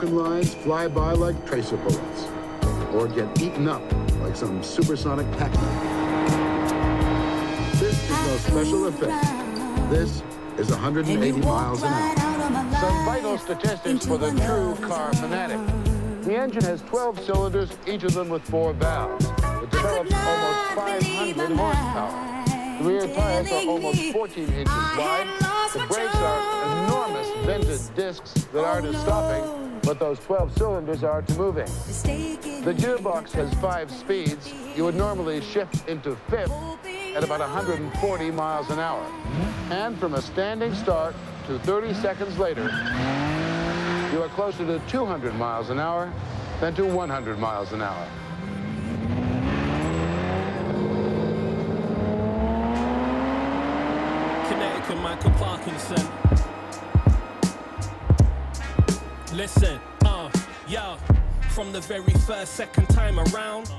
Broken 0.00 0.16
lines 0.16 0.54
fly 0.54 0.88
by 0.88 1.12
like 1.12 1.46
tracer 1.46 1.76
bullets, 1.76 2.26
or 2.94 3.06
get 3.06 3.42
eaten 3.42 3.68
up 3.68 3.82
like 4.22 4.34
some 4.34 4.62
supersonic 4.62 5.30
Pac-Man. 5.32 6.72
This 7.72 8.02
is 8.04 8.08
no 8.08 8.36
special 8.38 8.86
effect. 8.86 9.90
This 9.90 10.22
is 10.56 10.70
180 10.70 11.40
miles 11.40 11.82
an 11.82 11.92
hour. 11.92 12.16
Some 12.80 13.04
vital 13.04 13.36
statistics 13.36 14.06
for 14.06 14.16
the 14.16 14.30
true 14.30 14.74
car 14.88 15.12
fanatic. 15.12 15.60
The 16.22 16.34
engine 16.34 16.62
has 16.62 16.80
12 16.80 17.22
cylinders, 17.22 17.70
each 17.86 18.04
of 18.04 18.14
them 18.14 18.30
with 18.30 18.42
four 18.44 18.72
valves. 18.72 19.26
It 19.26 19.70
develops 19.70 20.14
almost 20.14 21.02
500 21.02 21.56
horsepower. 21.58 22.82
The 22.82 22.88
rear 22.88 23.06
tires 23.14 23.52
are 23.52 23.68
almost 23.68 24.02
14 24.12 24.44
inches 24.44 24.66
wide. 24.96 25.26
The 25.74 25.86
brakes 25.90 26.16
are 26.16 26.86
enormous 26.86 27.28
vented 27.44 27.94
discs 27.94 28.32
that 28.54 28.64
are 28.64 28.80
to 28.80 28.94
stopping, 28.94 29.69
but 29.82 29.98
those 29.98 30.18
12 30.20 30.56
cylinders 30.56 31.04
are 31.04 31.22
to 31.22 31.34
moving. 31.34 31.66
The 32.64 32.74
gearbox 32.74 33.30
has 33.32 33.52
five 33.54 33.90
speeds. 33.90 34.52
You 34.76 34.84
would 34.84 34.94
normally 34.94 35.40
shift 35.40 35.88
into 35.88 36.16
fifth 36.28 36.52
at 37.16 37.24
about 37.24 37.40
140 37.40 38.30
miles 38.30 38.70
an 38.70 38.78
hour. 38.78 39.04
And 39.70 39.98
from 39.98 40.14
a 40.14 40.22
standing 40.22 40.74
start 40.74 41.14
to 41.46 41.58
30 41.60 41.94
seconds 41.94 42.38
later, 42.38 42.64
you 44.12 44.22
are 44.22 44.28
closer 44.34 44.66
to 44.66 44.78
200 44.88 45.34
miles 45.34 45.70
an 45.70 45.78
hour 45.78 46.12
than 46.60 46.74
to 46.74 46.84
100 46.84 47.38
miles 47.38 47.72
an 47.72 47.82
hour. 47.82 48.06
Connecticut, 54.48 54.96
Michael 54.98 55.30
Parkinson. 55.32 56.39
Listen, 59.32 59.78
uh, 60.04 60.28
yo, 60.66 60.96
from 61.50 61.70
the 61.72 61.80
very 61.80 62.12
first, 62.26 62.54
second 62.54 62.88
time 62.88 63.18
around, 63.20 63.70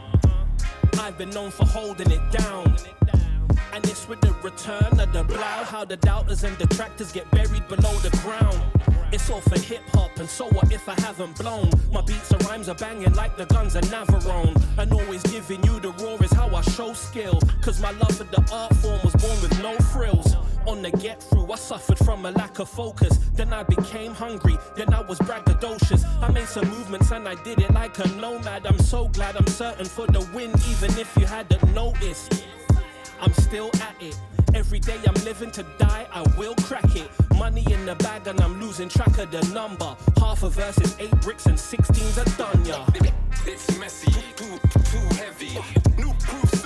I've 0.97 1.17
been 1.17 1.29
known 1.31 1.51
for 1.51 1.65
holding 1.65 2.09
it 2.09 2.31
down. 2.31 2.77
And 3.73 3.85
it's 3.85 4.07
with 4.07 4.21
the 4.21 4.33
return 4.43 4.97
of 4.99 5.11
the 5.11 5.23
blow, 5.23 5.63
how 5.65 5.83
the 5.83 5.97
doubters 5.97 6.45
and 6.45 6.57
detractors 6.57 7.11
get 7.11 7.29
buried 7.31 7.67
below 7.67 7.93
the 7.99 8.09
ground. 8.21 8.61
It's 9.11 9.29
all 9.29 9.41
for 9.41 9.59
hip 9.59 9.81
hop, 9.89 10.17
and 10.19 10.29
so 10.29 10.47
what 10.47 10.71
if 10.71 10.87
I 10.87 10.99
haven't 11.01 11.37
blown? 11.37 11.69
My 11.91 12.01
beats 12.01 12.31
and 12.31 12.43
rhymes 12.45 12.69
are 12.69 12.75
banging 12.75 13.13
like 13.13 13.35
the 13.35 13.45
guns 13.45 13.75
of 13.75 13.83
Navarone. 13.85 14.55
And 14.77 14.93
always 14.93 15.21
giving 15.23 15.61
you 15.65 15.81
the 15.81 15.91
raw 15.91 16.15
is 16.23 16.31
how 16.31 16.47
I 16.55 16.61
show 16.61 16.93
skill. 16.93 17.41
Cause 17.61 17.81
my 17.81 17.91
love 17.91 18.15
for 18.15 18.23
the 18.23 18.41
art 18.53 18.73
form 18.77 18.99
was 19.03 19.15
born 19.15 19.41
with 19.41 19.61
no 19.61 19.77
frills. 19.91 20.33
On 20.67 20.81
the 20.81 20.91
get 20.91 21.21
through. 21.21 21.51
I 21.51 21.55
suffered 21.55 21.97
from 21.99 22.25
a 22.25 22.31
lack 22.31 22.59
of 22.59 22.69
focus. 22.69 23.17
Then 23.33 23.53
I 23.53 23.63
became 23.63 24.13
hungry. 24.13 24.57
Then 24.75 24.93
I 24.93 25.01
was 25.01 25.19
braggadocious. 25.19 26.03
I 26.21 26.31
made 26.31 26.47
some 26.47 26.67
movements 26.69 27.11
and 27.11 27.27
I 27.27 27.35
did 27.43 27.59
it 27.59 27.71
like 27.73 27.97
a 27.99 28.07
nomad. 28.09 28.65
I'm 28.65 28.79
so 28.79 29.07
glad 29.09 29.35
I'm 29.37 29.47
certain 29.47 29.85
for 29.85 30.07
the 30.07 30.21
win, 30.33 30.51
even 30.69 30.97
if 30.99 31.15
you 31.17 31.25
hadn't 31.25 31.63
noticed. 31.73 32.45
I'm 33.19 33.33
still 33.33 33.69
at 33.81 33.95
it. 33.99 34.17
Every 34.53 34.79
day 34.79 34.99
I'm 35.07 35.23
living 35.23 35.51
to 35.51 35.63
die, 35.77 36.07
I 36.11 36.21
will 36.37 36.55
crack 36.55 36.95
it. 36.95 37.09
Money 37.37 37.65
in 37.71 37.85
the 37.85 37.95
bag 37.95 38.27
and 38.27 38.39
I'm 38.41 38.59
losing 38.59 38.89
track 38.89 39.17
of 39.17 39.31
the 39.31 39.41
number. 39.53 39.95
Half 40.17 40.43
a 40.43 40.49
verse 40.49 40.77
is 40.79 40.95
eight 40.99 41.15
bricks 41.21 41.45
and 41.45 41.57
16's 41.57 42.17
a 42.17 42.25
done 42.37 42.65
ya. 42.65 42.85
It's 43.45 43.77
messy, 43.79 44.11
too, 44.35 44.59
too 44.91 45.15
heavy. 45.15 45.57
New 45.97 46.13
proof 46.19 46.60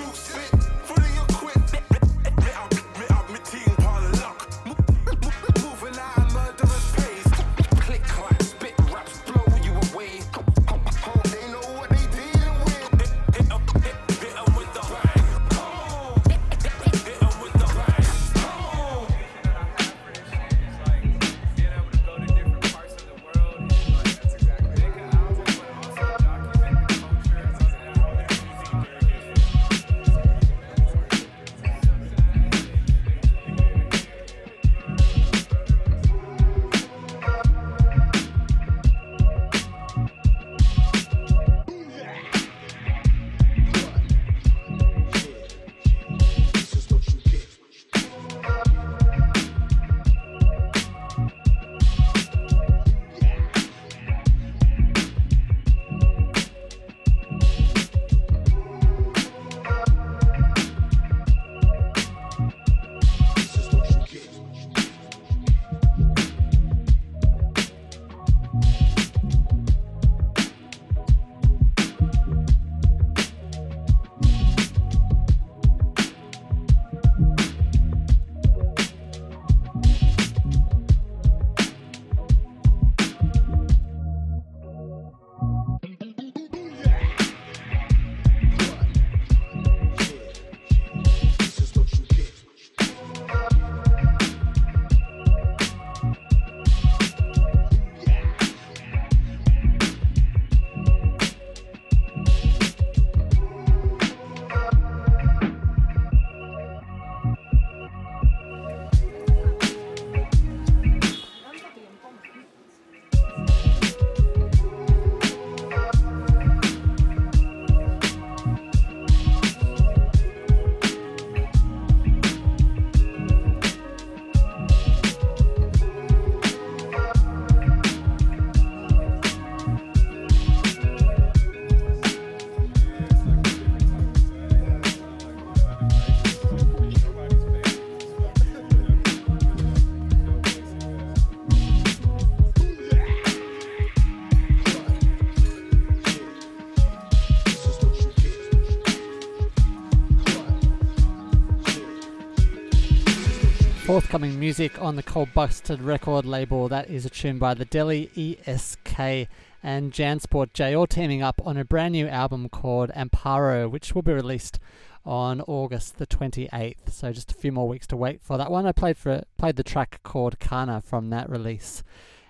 Music 154.40 154.82
on 154.82 154.96
the 154.96 155.04
Cold 155.04 155.34
Busted 155.34 155.82
record 155.82 156.26
label. 156.26 156.68
That 156.68 156.90
is 156.90 157.06
a 157.06 157.10
tune 157.10 157.38
by 157.38 157.54
the 157.54 157.66
Delhi 157.66 158.10
ESK 158.16 159.28
and 159.64 159.94
Jansport 159.94 160.54
J, 160.54 160.76
all 160.76 160.88
teaming 160.88 161.22
up 161.22 161.42
on 161.46 161.58
a 161.58 161.64
brand 161.64 161.94
new 161.94 162.08
album 162.08 162.50
called 162.50 162.90
Amparo, 162.92 163.70
which 163.70 163.96
will 163.96 164.02
be 164.02 164.14
released 164.14 164.60
on 165.06 165.42
August 165.42 165.98
the 165.98 166.06
28th. 166.06 166.92
So 166.92 167.14
just 167.14 167.32
a 167.32 167.36
few 167.36 167.52
more 167.52 167.68
weeks 167.68 167.88
to 167.88 167.98
wait 167.98 168.22
for 168.22 168.38
that 168.38 168.52
one. 168.52 168.66
I 168.66 168.74
played 168.74 168.98
for 168.98 169.24
played 169.38 169.56
the 169.56 169.64
track 169.64 170.02
called 170.04 170.40
Kana 170.40 170.82
from 170.82 171.10
that 171.12 171.30
release. 171.30 171.84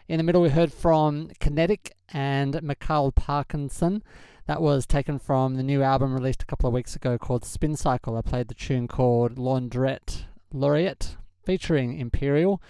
In 0.08 0.18
the 0.18 0.24
middle, 0.24 0.42
we 0.42 0.50
heard 0.50 0.72
from 0.72 1.30
Kinetic 1.40 1.94
and 2.14 2.62
Mikhail 2.62 3.12
Parkinson. 3.12 4.04
That 4.46 4.62
was 4.62 4.86
taken 4.86 5.18
from 5.18 5.56
the 5.56 5.64
new 5.64 5.82
album 5.82 6.14
released 6.14 6.44
a 6.44 6.46
couple 6.46 6.68
of 6.68 6.74
weeks 6.74 6.96
ago 6.96 7.18
called 7.18 7.44
Spin 7.46 7.76
Cycle. 7.76 8.16
I 8.16 8.22
played 8.22 8.48
the 8.48 8.54
tune 8.54 8.88
called 8.88 9.38
Laundrette 9.38 10.26
Laureate 10.54 11.18
featuring 11.46 11.98
Imperial. 11.98 12.62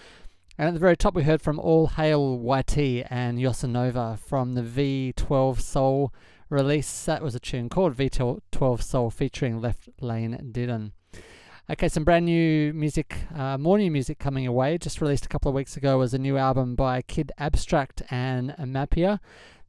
And 0.57 0.69
at 0.69 0.73
the 0.73 0.79
very 0.79 0.95
top, 0.95 1.15
we 1.15 1.23
heard 1.23 1.41
from 1.41 1.59
All 1.59 1.87
Hail 1.87 2.39
YT 2.39 2.77
and 3.09 3.37
Yosanova 3.37 4.17
from 4.19 4.53
the 4.53 4.61
V12 4.61 5.59
Soul 5.59 6.13
release. 6.49 7.05
That 7.05 7.21
was 7.21 7.35
a 7.35 7.39
tune 7.39 7.69
called 7.69 7.95
V12 7.95 8.81
Soul 8.81 9.09
featuring 9.09 9.59
Left 9.59 9.89
Lane 9.99 10.51
Didon. 10.51 10.91
Okay, 11.69 11.89
some 11.89 12.03
brand 12.03 12.25
new 12.25 12.71
music, 12.73 13.17
uh, 13.35 13.57
more 13.57 13.79
new 13.79 13.89
music 13.89 14.19
coming 14.19 14.45
away. 14.45 14.77
Just 14.77 15.01
released 15.01 15.25
a 15.25 15.29
couple 15.29 15.49
of 15.49 15.55
weeks 15.55 15.75
ago 15.75 15.97
was 15.97 16.13
a 16.13 16.19
new 16.19 16.37
album 16.37 16.75
by 16.75 17.01
Kid 17.01 17.31
Abstract 17.39 18.03
and 18.11 18.55
Mapia. 18.59 19.19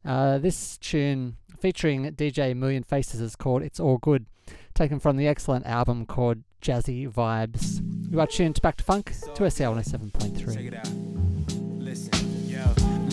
Uh, 0.05 0.37
this 0.39 0.77
tune 0.77 1.37
featuring 1.59 2.12
DJ 2.12 2.55
Million 2.55 2.83
Faces 2.83 3.20
is 3.20 3.35
called 3.35 3.62
It's 3.62 3.81
All 3.81 3.97
Good, 3.97 4.27
taken 4.74 5.01
from 5.01 5.16
the 5.16 5.27
excellent 5.27 5.66
album 5.66 6.05
called 6.07 6.43
Jazzy 6.62 7.11
Vibes. 7.11 7.83
You 8.11 8.20
are 8.20 8.27
tuned 8.27 8.61
Back 8.62 8.77
to 8.77 8.85
Funk 8.85 9.12
2SER 9.35 9.74
107.3. 9.74 11.83
Listen, 11.83 12.49
yo, 12.49 12.65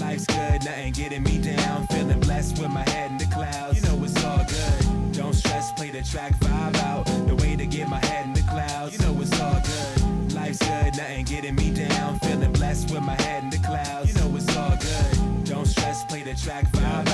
life's 0.04 0.26
good, 0.28 0.64
nothing 0.64 0.94
getting 0.94 1.24
me 1.24 1.40
down. 1.40 1.88
Feeling 1.88 2.20
blessed 2.20 2.60
with 2.60 2.70
my 2.72 2.88
head 2.90 3.12
in 3.12 3.18
the 3.18 3.26
clouds. 3.34 3.76
You 3.76 3.82
know 3.90 4.04
it's 4.04 4.24
all 4.24 4.38
good. 4.38 5.14
Don't 5.14 5.34
stress, 5.34 5.72
play 5.74 5.90
the 5.92 6.02
track 6.04 6.34
vibe 6.40 6.76
out. 6.78 7.06
The 7.28 7.36
way 7.36 7.56
to 7.56 7.66
get 7.66 7.90
my 7.90 8.00
head 8.06 8.26
in 8.26 8.34
the 8.34 8.42
clouds. 8.42 8.94
You 8.94 9.00
know 9.06 9.20
it's 9.22 9.40
all 9.40 9.62
good. 9.62 10.34
Life's 10.34 10.60
good, 10.60 10.96
nothing 10.98 11.26
getting 11.26 11.56
me 11.56 11.72
down. 11.72 12.20
Feeling 12.20 12.52
blessed 12.54 12.92
with 12.92 13.02
my 13.04 13.16
head 13.22 13.44
in 13.44 13.50
the 13.50 13.58
clouds. 13.60 14.10
You 14.10 14.16
know 14.22 14.36
it's 14.36 14.56
all 14.58 14.76
good. 14.78 15.46
Don't 15.46 15.66
stress, 15.66 16.04
play 16.06 16.24
the 16.24 16.34
track 16.36 16.66
vibe 16.72 17.08
out. 17.10 17.13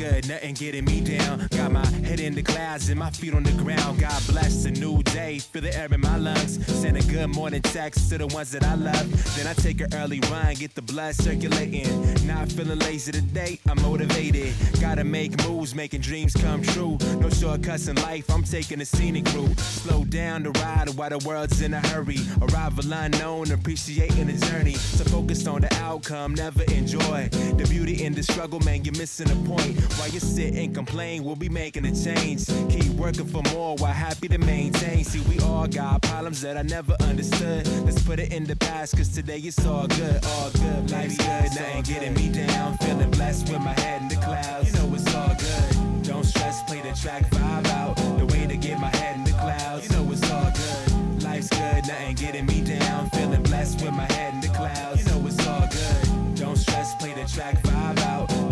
Good. 0.00 0.28
Nothing 0.28 0.54
getting 0.54 0.84
me 0.86 1.00
down. 1.00 1.46
Got 1.50 1.72
my 1.72 1.86
head 2.08 2.20
in 2.20 2.34
the 2.34 2.42
clouds 2.42 2.88
and 2.88 2.98
my 2.98 3.10
feet 3.10 3.34
on 3.34 3.42
the 3.42 3.52
ground. 3.52 4.00
God 4.00 4.22
bless 4.28 4.64
a 4.64 4.70
new 4.70 5.02
day, 5.02 5.38
feel 5.38 5.62
the 5.62 5.76
air 5.76 5.88
in 5.92 6.00
my 6.00 6.16
lungs. 6.16 6.64
Send 6.66 6.96
a 6.96 7.02
good 7.02 7.28
morning 7.28 7.60
text 7.60 8.08
to 8.10 8.16
the 8.16 8.26
ones 8.28 8.50
that 8.52 8.64
I 8.64 8.74
love. 8.76 9.36
Then 9.36 9.46
I 9.46 9.52
take 9.52 9.80
an 9.82 9.92
early 9.94 10.20
run, 10.30 10.54
get 10.54 10.74
the 10.74 10.82
blood 10.82 11.14
circulating. 11.14 11.88
Not 12.26 12.50
feeling 12.50 12.78
lazy 12.78 13.12
today, 13.12 13.60
I'm 13.68 13.80
motivated. 13.82 14.54
Gotta 14.80 15.04
make 15.04 15.32
moves, 15.46 15.74
making 15.74 16.00
dreams 16.00 16.34
come 16.34 16.62
true. 16.62 16.96
No 17.18 17.28
shortcuts 17.28 17.88
in 17.88 17.96
life, 17.96 18.30
I'm 18.30 18.42
taking 18.42 18.80
a 18.80 18.86
scenic 18.86 19.26
route. 19.34 19.58
Slow 19.60 20.04
down 20.04 20.44
the 20.44 20.50
ride 20.50 20.88
while 20.96 21.10
the 21.10 21.18
world's 21.26 21.60
in 21.60 21.74
a 21.74 21.80
hurry. 21.88 22.20
Arrival 22.40 22.90
unknown, 22.92 23.52
appreciating 23.52 24.28
the 24.28 24.46
journey. 24.46 24.74
So 24.74 25.04
focus 25.04 25.46
on 25.46 25.60
the 25.60 25.74
outcome, 25.74 26.34
never 26.34 26.62
enjoy 26.72 27.28
the 27.30 27.66
beauty 27.68 28.04
in 28.04 28.14
the 28.14 28.22
struggle, 28.22 28.60
man. 28.60 28.82
You're 28.84 28.96
missing 28.96 29.28
the 29.28 29.36
point. 29.48 29.89
While 29.98 30.08
you 30.08 30.20
sit 30.20 30.54
and 30.54 30.74
complain, 30.74 31.24
we'll 31.24 31.36
be 31.36 31.48
making 31.48 31.84
a 31.86 31.94
change. 31.94 32.46
Keep 32.68 32.92
working 32.94 33.26
for 33.26 33.42
more 33.52 33.76
while 33.76 33.92
happy 33.92 34.28
to 34.28 34.38
maintain. 34.38 35.04
See, 35.04 35.20
we 35.28 35.38
all 35.40 35.66
got 35.66 36.02
problems 36.02 36.40
that 36.42 36.56
I 36.56 36.62
never 36.62 36.96
understood. 37.00 37.66
Let's 37.84 38.02
put 38.02 38.18
it 38.18 38.32
in 38.32 38.44
the 38.44 38.56
past, 38.56 38.96
cause 38.96 39.08
today 39.08 39.38
it's 39.38 39.64
all 39.66 39.86
good, 39.86 40.24
all 40.24 40.50
good. 40.50 40.90
Life's 40.90 41.16
good, 41.16 41.54
nothing 41.54 41.82
getting 41.82 42.14
me 42.14 42.28
down. 42.28 42.76
Feeling 42.78 43.10
blessed 43.10 43.50
with 43.50 43.60
my 43.60 43.78
head 43.80 44.02
in 44.02 44.08
the 44.08 44.16
clouds. 44.16 44.72
You 44.72 44.78
know 44.78 44.94
it's 44.94 45.14
all 45.14 45.34
good. 45.34 46.02
Don't 46.04 46.24
stress, 46.24 46.62
play 46.64 46.80
the 46.80 46.92
track 46.96 47.30
vibe 47.30 47.66
out. 47.68 47.96
The 48.18 48.26
way 48.26 48.46
to 48.46 48.56
get 48.56 48.80
my 48.80 48.94
head 48.96 49.16
in 49.16 49.24
the 49.24 49.32
clouds. 49.32 49.88
You 49.88 49.96
know 49.96 50.12
it's 50.12 50.30
all 50.30 50.50
good. 50.50 51.22
Life's 51.22 51.48
good, 51.48 51.86
nothing 51.86 52.16
getting 52.16 52.46
me 52.46 52.62
down. 52.62 53.10
Feeling 53.10 53.42
blessed 53.42 53.82
with 53.82 53.92
my 53.92 54.10
head 54.12 54.34
in 54.34 54.40
the 54.40 54.48
clouds. 54.48 55.04
You 55.04 55.12
know 55.12 55.26
it's 55.26 55.46
all 55.46 55.68
good. 55.68 56.36
Don't 56.36 56.56
stress, 56.56 56.94
play 56.96 57.12
the 57.12 57.28
track 57.28 57.62
vibe 57.62 57.98
out. 58.00 58.49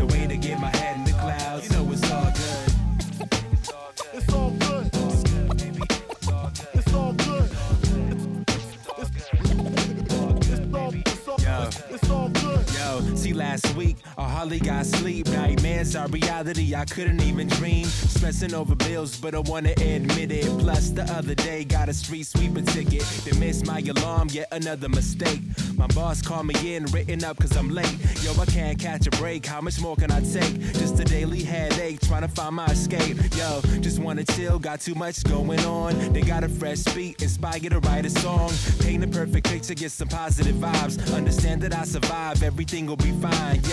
Last 13.39 13.75
week 13.77 13.97
I 14.19 14.29
hardly 14.29 14.59
got 14.59 14.85
sleep. 14.85 15.27
Nightmares 15.29 15.95
are 15.95 16.09
reality 16.09 16.75
I 16.75 16.85
couldn't 16.85 17.23
even 17.23 17.47
dream. 17.47 17.87
Stressing 17.87 18.53
over 18.53 18.75
bills, 18.75 19.17
but 19.17 19.35
I 19.35 19.39
wanna 19.39 19.71
admit 19.71 20.33
it. 20.33 20.47
Plus 20.59 20.91
the 20.91 21.05
other 21.05 21.37
day 21.37 21.65
got 21.65 21.89
a 21.89 21.95
street 21.95 22.27
sweeper 22.27 22.63
ticket. 22.63 23.03
They 23.25 23.39
missed 23.39 23.65
my 23.67 23.79
alarm, 23.79 24.29
yet 24.33 24.49
another 24.51 24.89
mistake. 24.89 25.41
My 25.77 25.87
boss 25.89 26.21
called 26.21 26.47
me 26.47 26.75
in, 26.75 26.87
written 26.87 27.23
up 27.23 27.39
cause 27.39 27.57
I'm 27.57 27.71
late. 27.71 27.97
Yo, 28.23 28.33
I 28.41 28.47
can't 28.47 28.79
catch 28.79 29.07
a 29.07 29.11
break. 29.13 29.47
How 29.47 29.61
much 29.61 29.81
more 29.81 29.95
can 29.95 30.11
I 30.11 30.21
take? 30.21 30.59
Just 30.75 30.99
a 30.99 31.05
daily 31.05 31.45
headache, 31.45 32.01
trying 32.01 32.23
to 32.23 32.29
find 32.29 32.57
my 32.57 32.67
escape. 32.67 33.17
Yo, 33.37 33.61
just 33.81 34.01
wanna 34.01 34.25
chill, 34.25 34.59
got 34.59 34.81
too 34.81 34.97
much 34.97 35.23
going 35.25 35.61
on. 35.61 36.13
They 36.13 36.23
got 36.23 36.43
a 36.43 36.49
fresh 36.49 36.83
beat, 36.95 37.23
inspired 37.23 37.71
to 37.71 37.79
write 37.81 38.05
a 38.05 38.11
song. 38.11 38.51
Paint 38.81 39.05
a 39.05 39.07
perfect 39.07 39.47
picture, 39.49 39.75
get 39.75 39.93
some 39.93 40.09
positive 40.09 40.57
vibes. 40.57 41.15
Understand 41.15 41.63
that 41.63 41.75
I 41.75 41.85
survive, 41.85 42.43
everything 42.43 42.87
will 42.87 42.97
be 42.97 43.13
fine. 43.13 43.28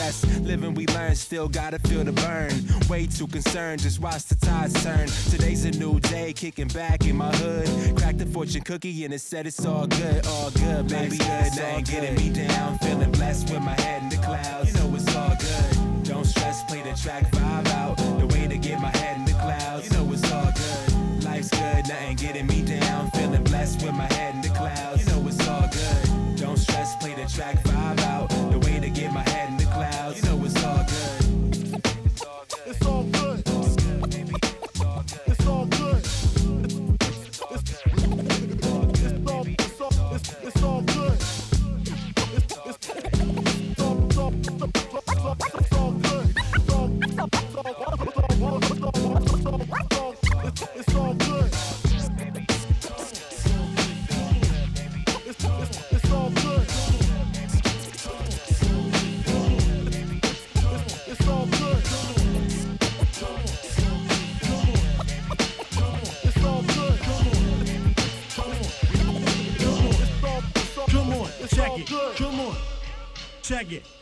Yes, 0.05 0.23
living 0.41 0.75
we 0.75 0.85
learn, 0.87 1.15
still 1.15 1.47
gotta 1.47 1.79
feel 1.79 2.03
the 2.03 2.11
burn. 2.11 2.51
Way 2.87 3.07
too 3.07 3.27
concerned, 3.27 3.81
just 3.81 3.99
watch 3.99 4.23
the 4.25 4.35
tides 4.35 4.83
turn. 4.83 5.07
Today's 5.31 5.65
a 5.65 5.71
new 5.71 5.99
day, 5.99 6.31
kicking 6.33 6.67
back 6.67 7.05
in 7.05 7.15
my 7.15 7.31
hood. 7.37 7.97
Cracked 7.97 8.21
a 8.21 8.25
fortune 8.25 8.61
cookie 8.61 9.05
and 9.05 9.13
it 9.13 9.21
said 9.21 9.47
it's 9.47 9.65
all 9.65 9.87
good, 9.87 10.25
all 10.27 10.51
good, 10.51 10.87
baby. 10.87 11.17
Good, 11.17 11.27
nothing 11.27 11.83
getting 11.85 12.15
me 12.15 12.29
down. 12.29 12.77
Feeling 12.79 13.11
blessed 13.13 13.49
with 13.49 13.63
my 13.63 13.73
head 13.81 14.03
in 14.03 14.09
the 14.09 14.17
clouds. 14.17 14.73
You 14.73 14.79
know 14.79 14.95
it's 14.95 15.15
all 15.15 15.35
good. 15.35 16.03
Don't 16.03 16.25
stress, 16.25 16.63
play 16.65 16.83
the 16.83 16.93
track 16.95 17.31
vibe 17.31 17.67
out. 17.69 17.97
The 17.97 18.27
way 18.27 18.47
to 18.47 18.57
get 18.57 18.79
my 18.79 18.95
head 18.97 19.17
in 19.17 19.25
the 19.25 19.31
clouds. 19.31 19.89
You 19.89 19.97
know 19.97 20.13
it's 20.13 20.31
all 20.31 20.51
good. 20.51 21.23
Life's 21.23 21.49
good, 21.49 21.87
nothing 21.87 22.15
getting 22.17 22.47
me 22.47 22.61
down. 22.61 23.09
Feeling 23.11 23.43
blessed 23.43 23.81
with 23.81 23.95
my 23.95 24.11
head 24.13 24.35
in 24.35 24.41
the 24.41 24.49
clouds. 24.49 25.03
You 25.03 25.11
know 25.11 25.27
it's 25.27 25.47
all 25.47 25.67
good. 25.67 26.37
Don't 26.37 26.57
stress, 26.57 26.95
play 26.97 27.15
the 27.15 27.27
track 27.27 27.64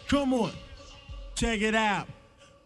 Come 0.07 0.33
on, 0.33 0.51
check 1.35 1.61
it 1.61 1.75
out. 1.75 2.07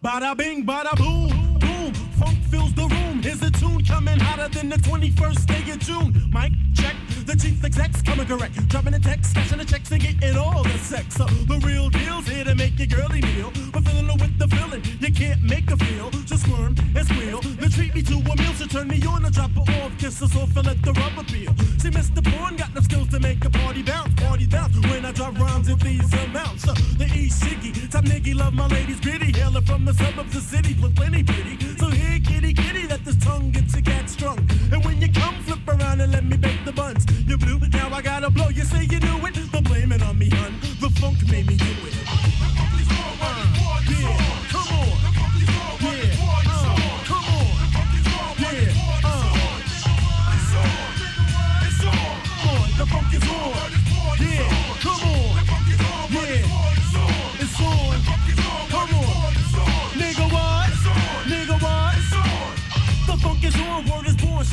Bada 0.04 0.36
bing, 0.36 0.66
bada 0.66 0.96
boom, 0.98 1.58
boom. 1.60 1.94
Funk 2.20 2.38
fills 2.50 2.74
the 2.74 2.88
room. 2.88 3.22
Here's 3.22 3.42
a 3.42 3.52
tune 3.52 3.84
coming 3.86 4.20
hotter 4.20 4.50
than 4.50 4.70
the 4.70 4.78
21st 4.78 5.46
day 5.46 5.72
of 5.72 5.80
June. 5.80 6.30
Mike, 6.32 6.54
check. 6.76 6.96
The 7.26 7.36
chief 7.36 7.64
exec's 7.64 8.02
coming 8.02 8.26
correct. 8.26 8.56
Dropping 8.68 8.94
the 8.94 9.00
text, 9.00 9.36
cashing 9.36 9.58
the 9.58 9.66
checks, 9.66 9.92
and 9.92 10.02
getting 10.02 10.38
all 10.38 10.64
the 10.64 10.78
sex. 10.78 11.16
So 11.16 11.26
the 11.26 11.60
real 11.66 11.90
deal's 11.90 12.28
here 12.28 12.44
to 12.44 12.56
make 12.56 12.80
your 12.80 13.10
kneel. 13.10 13.52
But 13.72 13.84
filling 13.84 14.08
her 14.08 14.16
with 14.16 14.38
the 14.40 14.48
feeling 14.48 14.84
you 15.00 15.14
can't 15.14 15.42
make 15.44 15.70
her 15.70 15.78
feel. 15.78 16.12
Just 16.28 16.44
squirm 16.44 16.76
and 16.94 17.08
squeal. 17.08 17.40
Then 17.40 17.70
treat 17.70 17.96
me 17.96 18.02
to 18.04 18.16
a 18.16 18.36
meal. 18.36 18.54
So 18.60 18.66
turn 18.66 18.90
me 18.90 19.02
on 19.08 19.24
and 19.24 19.34
drop 19.34 19.52
her 19.52 19.62
off. 19.82 19.98
Kiss 19.98 20.22
us 20.22 20.36
off 20.36 20.54
and 20.58 20.66
let 20.66 20.82
the 20.82 20.92
rubber 20.92 21.24
peel. 21.24 21.54
See, 21.80 21.90
Mr. 21.90 22.22
Porn 22.22 22.58
got 22.58 22.74
the 22.74 22.84
skills 22.84 23.08
to 23.10 23.20
make 23.22 23.46
a 23.46 23.50
party 23.50 23.82
bounce. 23.82 24.14
Party 24.16 24.46
bounce 24.46 24.76
when 24.90 25.06
I 25.06 25.14
drop 25.14 25.40
rhymes 25.40 25.70
in 25.70 25.78
these 25.80 26.14
amounts. 26.26 26.68
Uh, 26.68 26.74
the 26.98 27.06
East 27.16 27.42
Shiggy, 27.42 27.90
top 27.90 28.04
niggy, 28.04 28.36
love 28.36 28.54
my 28.54 28.68
ladies 28.68 29.00
gritty. 29.00 29.32
Hailing 29.32 29.64
from 29.64 29.86
the 29.86 29.94
suburbs 29.94 30.36
of 30.36 30.44
city, 30.44 30.76
plenty 30.76 31.24
pretty. 31.24 31.58
So 31.78 31.88
here, 31.88 32.20
kitty, 32.20 32.54
kitty, 32.54 32.88
let 32.88 33.06
this 33.06 33.16
tongue 33.24 33.52
get 33.52 33.70
to 33.70 33.82
cat 33.82 34.10
strung. 34.10 34.37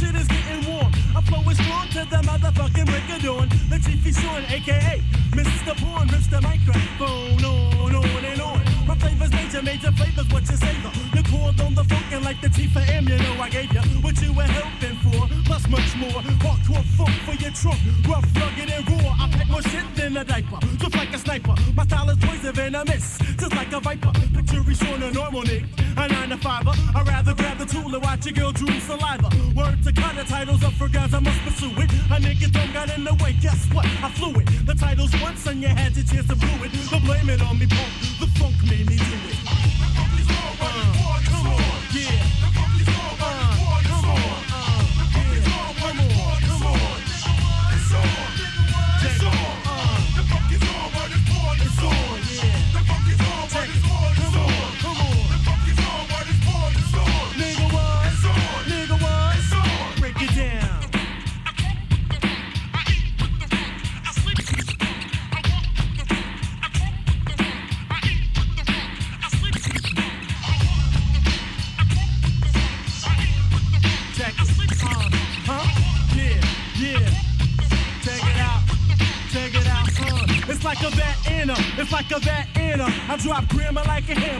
Shit 0.05 0.14
is 0.16 0.28
getting 0.28 0.62
warm. 0.70 0.93
I 1.16 1.20
flow 1.22 1.51
is 1.51 1.59
strong 1.59 1.89
to 1.89 2.02
the 2.12 2.20
motherfucking 2.28 2.86
break 2.86 3.09
of 3.16 3.22
dawn. 3.22 3.48
The 3.70 3.78
chief 3.85 4.06
is 4.06 4.18
on, 4.24 4.44
aka 4.44 5.01
Mr. 5.32 5.74
Porn, 5.81 6.09
rips 6.09 6.26
the 6.28 6.40
microphone 6.40 7.44
on, 7.44 7.94
on 7.94 8.24
and 8.24 8.40
on. 8.40 8.60
My 8.86 8.94
flavors 8.97 9.32
major, 9.32 9.62
major 9.62 9.93
flavors, 9.93 10.28
what 10.32 10.43
you 10.51 10.56
savor. 10.56 10.93
The 11.14 11.22
chord 11.31 11.60
on 11.60 11.74
the 11.74 11.85
funkin' 11.85 12.22
like 12.22 12.40
the 12.40 12.48
for 12.48 12.81
M, 12.81 13.09
you 13.09 13.18
know 13.18 13.35
I 13.40 13.48
gave 13.48 13.72
you 13.72 13.81
what 14.05 14.20
you 14.20 14.32
were 14.32 14.51
helping 14.59 14.97
for, 15.05 15.26
plus 15.44 15.68
much 15.68 15.97
more. 15.97 16.20
Hardcore 16.44 16.85
funk 16.97 17.16
for 17.26 17.35
your 17.35 17.52
trunk, 17.52 17.81
rough, 18.09 18.28
rugged, 18.36 18.70
and 18.70 18.85
raw. 18.90 19.16
I 19.20 19.28
pack 19.31 19.48
more 19.48 19.62
shit 19.62 19.86
than 19.94 20.16
a 20.16 20.24
diaper, 20.24 20.59
just 20.78 20.94
like 20.94 21.12
a 21.14 21.18
sniper. 21.18 21.55
My 21.74 21.85
style 21.85 22.10
is 22.10 22.18
poison 22.18 22.52
venomous, 22.52 23.18
just 23.39 23.55
like 23.55 23.72
a 23.72 23.81
viper. 23.81 24.12
Picture 24.35 24.62
on 24.93 25.02
a 25.02 25.10
normal 25.10 25.43
nigga, 25.43 25.66
a 25.97 26.09
nine 26.09 26.28
to 26.31 26.36
fiver. 26.36 26.72
I'd 26.94 27.06
rather 27.06 27.35
and 27.95 28.03
watch 28.03 28.27
your 28.27 28.35
girl 28.35 28.53
drool 28.53 28.81
saliva. 28.81 29.29
Word 29.55 29.83
to 29.85 29.93
kind 29.93 30.19
of 30.19 30.29
titles 30.29 30.62
up 30.65 30.73
for 30.75 30.89
guys, 30.89 31.15
I 31.15 31.21
must 31.21 31.41
pursue 31.43 31.71
it. 31.71 31.91
A 32.11 32.19
nigga 32.21 32.51
don't 32.53 32.73
got 32.73 32.97
in 32.97 33.05
the 33.05 33.15
way, 33.23 33.33
guess 33.41 33.66
what? 33.73 33.87
I 33.87 34.11
flew 34.11 34.33
it. 34.41 34.66
The 34.66 34.75
titles 34.75 35.12
once 35.23 35.47
and 35.47 35.62
you 35.62 35.69
had 35.69 35.97
your 35.97 36.05
chance 36.05 36.29
to 36.29 36.37
blew 36.37 36.65
it. 36.65 36.73
But 36.91 37.03
blame 37.03 37.31
it 37.31 37.41
on 37.43 37.59
me, 37.59 37.66
punk. 37.66 37.93
The 38.21 38.27
funk 38.39 38.57
made 38.65 38.89
me 38.89 38.97
do 38.97 39.31
it. 39.31 39.34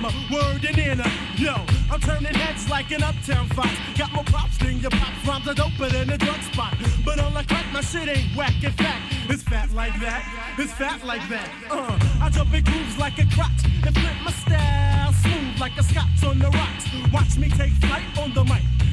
Hammer. 0.05 0.35
Word 0.35 0.64
and 0.64 0.78
inner. 0.78 1.10
Yo, 1.36 1.55
I'm 1.90 2.01
turning 2.01 2.35
heads 2.35 2.68
like 2.68 2.90
an 2.90 3.02
uptown 3.02 3.48
fox. 3.48 3.70
Got 3.97 4.12
more 4.12 4.24
props 4.24 4.59
than 4.59 4.78
your 4.78 4.90
pops. 4.90 5.26
Rhymes 5.26 5.48
are 5.48 5.55
doper 5.55 5.90
than 5.90 6.10
a 6.10 6.18
drug 6.18 6.40
spot. 6.43 6.74
But 7.05 7.18
unlike 7.18 7.48
crack, 7.48 7.66
my 7.72 7.81
shit 7.81 8.09
ain't 8.09 8.36
whack. 8.36 8.62
In 8.62 8.72
fact, 8.72 9.14
it's 9.28 9.43
fat 9.43 9.70
like 9.72 9.98
that. 10.01 10.55
It's 10.59 10.72
fat 10.72 11.05
like 11.05 11.26
that. 11.28 11.48
Uh, 11.70 11.98
I 12.20 12.31
jump 12.31 12.55
in 12.55 12.64
grooves 12.64 12.98
like 12.98 13.18
a 13.18 13.26
crotch 13.35 13.64
and 13.85 13.94
flip 13.94 14.16
my 14.24 14.32
style 14.32 15.12
smooth 15.12 15.60
like 15.60 15.76
a 15.78 15.82
scotch 15.82 16.24
on 16.24 16.39
the 16.39 16.51
rocks. 16.51 16.85
Watch 17.12 17.36
me 17.39 17.48
take 17.51 17.72
flight 17.72 18.05
on 18.18 18.32
the 18.35 18.44
mic. 18.44 18.84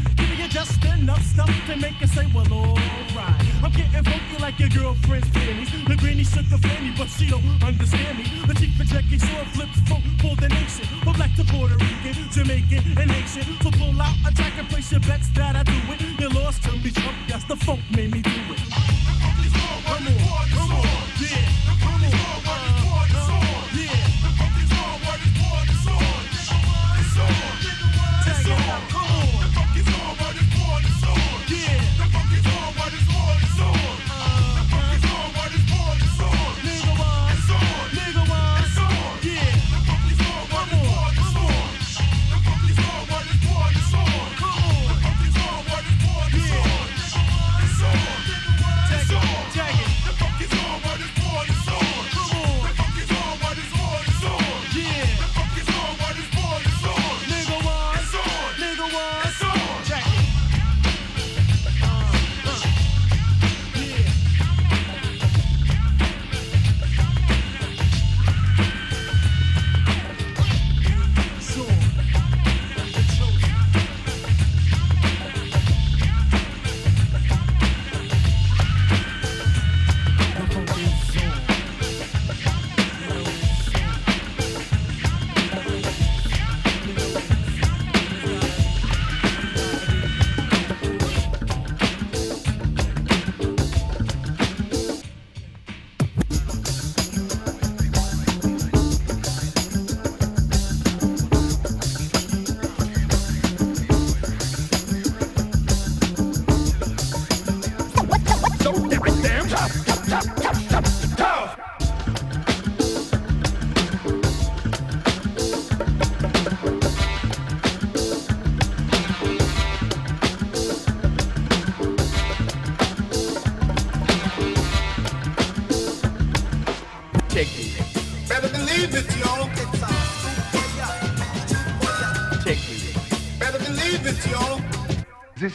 Just 0.52 0.84
enough 0.84 1.24
stuff 1.24 1.50
to 1.68 1.78
make 1.78 2.02
you 2.02 2.08
say, 2.08 2.28
well, 2.36 2.46
alright. 2.52 3.42
I'm 3.64 3.72
getting 3.72 4.04
funky 4.04 4.38
like 4.42 4.60
your 4.60 4.68
girlfriend's 4.68 5.30
panties. 5.30 5.72
The 5.88 5.96
granny 5.96 6.26
shook 6.26 6.46
the 6.50 6.58
fanny, 6.58 6.94
but 6.98 7.08
she 7.08 7.30
don't 7.30 7.64
understand 7.64 8.18
me. 8.18 8.26
The 8.46 8.54
chief 8.56 8.82
executive 8.82 9.22
sword 9.22 9.48
flips 9.56 9.80
for, 9.88 10.02
for 10.20 10.36
the 10.36 10.50
nation. 10.50 10.86
From 11.04 11.14
black 11.14 11.34
to 11.38 11.46
Puerto 11.46 11.76
Rican, 11.76 12.30
Jamaican, 12.32 12.84
and 13.00 13.10
Haitian. 13.12 13.48
So 13.64 13.72
pull 13.72 14.02
out, 14.02 14.16
attack, 14.28 14.60
and 14.60 14.68
place 14.68 14.92
your 14.92 15.00
bets 15.00 15.30
that 15.40 15.56
I 15.56 15.64
do 15.64 15.72
it. 15.88 16.20
You 16.20 16.28
lost 16.28 16.64
to 16.64 16.74
me, 16.74 16.92
Trump, 16.92 17.16
yes, 17.30 17.46
the 17.46 17.56
funk 17.56 17.80
made 17.96 18.12
me 18.12 18.22
do 18.22 18.30
it. 18.52 18.60
Come 19.88 20.08
on, 20.08 20.50
come 20.52 20.72
on, 20.72 20.86
yeah. 21.16 21.48
Come 21.80 22.04
on, 22.04 22.41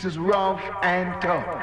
is 0.07 0.19
rough 0.19 0.62
and 0.83 1.20
tough. 1.20 1.56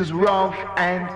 Is 0.00 0.10
and. 0.12 1.10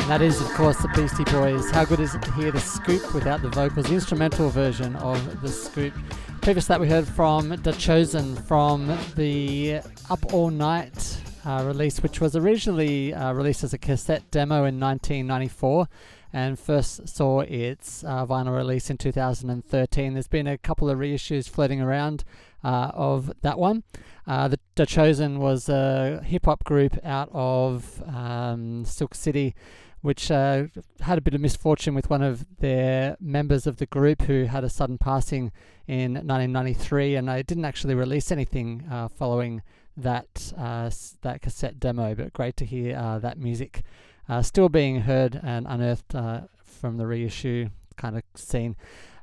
And 0.00 0.10
that 0.10 0.22
is, 0.22 0.40
of 0.40 0.48
course, 0.54 0.78
the 0.78 0.88
Beastie 0.88 1.24
Boys. 1.24 1.70
How 1.70 1.84
good 1.84 2.00
is 2.00 2.14
it 2.14 2.22
to 2.22 2.32
hear 2.32 2.50
the 2.50 2.60
scoop 2.60 3.12
without 3.12 3.42
the 3.42 3.50
vocals? 3.50 3.86
The 3.86 3.94
instrumental 3.94 4.48
version 4.48 4.96
of 4.96 5.42
the 5.42 5.48
scoop. 5.48 5.92
Previous 6.40 6.66
that, 6.68 6.80
we 6.80 6.88
heard 6.88 7.06
from 7.06 7.50
The 7.50 7.72
Chosen 7.72 8.34
from 8.34 8.86
the 9.14 9.80
Up 10.08 10.32
All 10.32 10.50
Night 10.50 11.20
uh, 11.44 11.64
release, 11.66 12.02
which 12.02 12.20
was 12.20 12.34
originally 12.34 13.12
uh, 13.12 13.34
released 13.34 13.62
as 13.62 13.74
a 13.74 13.78
cassette 13.78 14.30
demo 14.30 14.64
in 14.64 14.80
1994. 14.80 15.86
and 16.32 16.58
first 16.58 17.08
saw 17.08 17.40
its 17.40 18.02
uh, 18.04 18.26
vinyl 18.26 18.56
release 18.56 18.90
in 18.90 18.96
2013. 18.96 20.14
There's 20.14 20.28
been 20.28 20.46
a 20.46 20.58
couple 20.58 20.88
of 20.88 20.98
reissues 20.98 21.48
floating 21.48 21.80
around 21.80 22.24
uh, 22.64 22.90
of 22.94 23.32
that 23.42 23.58
one. 23.58 23.84
Uh, 24.26 24.48
the, 24.48 24.58
the 24.74 24.86
Chosen 24.86 25.38
was 25.38 25.68
a 25.68 26.22
hip 26.24 26.46
hop 26.46 26.64
group 26.64 26.98
out 27.04 27.28
of 27.32 28.02
um, 28.06 28.84
Silk 28.84 29.14
City, 29.14 29.54
which 30.00 30.30
uh, 30.30 30.64
had 31.00 31.18
a 31.18 31.20
bit 31.20 31.34
of 31.34 31.40
misfortune 31.40 31.94
with 31.94 32.10
one 32.10 32.22
of 32.22 32.44
their 32.58 33.16
members 33.20 33.66
of 33.66 33.76
the 33.76 33.86
group 33.86 34.22
who 34.22 34.44
had 34.44 34.64
a 34.64 34.70
sudden 34.70 34.98
passing 34.98 35.52
in 35.86 36.14
1993, 36.14 37.16
and 37.16 37.28
they 37.28 37.42
didn't 37.42 37.64
actually 37.64 37.94
release 37.94 38.32
anything 38.32 38.86
uh, 38.90 39.08
following 39.08 39.62
that 39.96 40.52
uh, 40.58 40.90
that 41.22 41.42
cassette 41.42 41.78
demo. 41.78 42.14
But 42.14 42.32
great 42.32 42.56
to 42.58 42.64
hear 42.64 42.96
uh, 42.96 43.18
that 43.18 43.38
music 43.38 43.82
uh, 44.28 44.42
still 44.42 44.68
being 44.68 45.02
heard 45.02 45.38
and 45.42 45.66
unearthed 45.68 46.14
uh, 46.14 46.42
from 46.62 46.96
the 46.96 47.06
reissue 47.06 47.68
kind 47.96 48.16
of 48.16 48.22
scene. 48.34 48.76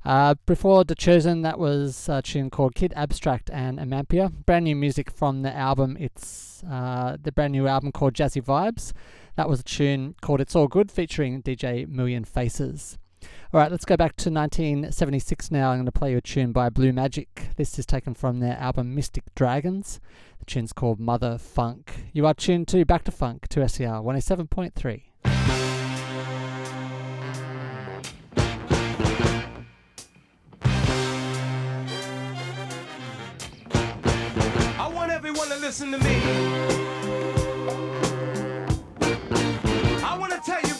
Uh, 0.03 0.33
before 0.47 0.83
The 0.83 0.95
Chosen, 0.95 1.43
that 1.43 1.59
was 1.59 2.09
a 2.09 2.21
tune 2.21 2.49
called 2.49 2.73
Kid 2.73 2.91
Abstract 2.95 3.51
and 3.51 3.77
Amampia. 3.77 4.31
Brand 4.45 4.65
new 4.65 4.75
music 4.75 5.11
from 5.11 5.43
the 5.43 5.55
album. 5.55 5.95
It's 5.99 6.63
uh, 6.63 7.17
the 7.21 7.31
brand 7.31 7.51
new 7.51 7.67
album 7.67 7.91
called 7.91 8.13
Jazzy 8.13 8.43
Vibes. 8.43 8.93
That 9.35 9.47
was 9.47 9.59
a 9.59 9.63
tune 9.63 10.15
called 10.21 10.41
It's 10.41 10.55
All 10.55 10.67
Good 10.67 10.91
featuring 10.91 11.43
DJ 11.43 11.87
Million 11.87 12.23
Faces. 12.23 12.97
All 13.53 13.59
right, 13.59 13.69
let's 13.69 13.85
go 13.85 13.95
back 13.95 14.15
to 14.17 14.31
1976 14.31 15.51
now. 15.51 15.69
I'm 15.71 15.77
going 15.77 15.85
to 15.85 15.91
play 15.91 16.11
you 16.11 16.17
a 16.17 16.21
tune 16.21 16.51
by 16.51 16.69
Blue 16.69 16.91
Magic. 16.91 17.49
This 17.57 17.77
is 17.77 17.85
taken 17.85 18.15
from 18.15 18.39
their 18.39 18.57
album 18.57 18.95
Mystic 18.95 19.23
Dragons. 19.35 19.99
The 20.39 20.45
tune's 20.45 20.73
called 20.73 20.99
Mother 20.99 21.37
Funk. 21.37 22.05
You 22.13 22.25
are 22.25 22.33
tuned 22.33 22.67
to 22.69 22.83
Back 22.85 23.03
to 23.03 23.11
Funk 23.11 23.47
2SER 23.49 24.03
107.3. 24.03 25.10
everyone 35.31 35.49
to 35.49 35.65
listen 35.65 35.91
to 35.93 35.97
me. 35.99 36.21
I 40.03 40.17
want 40.19 40.33
to 40.33 40.39
tell 40.43 40.61
you 40.61 40.70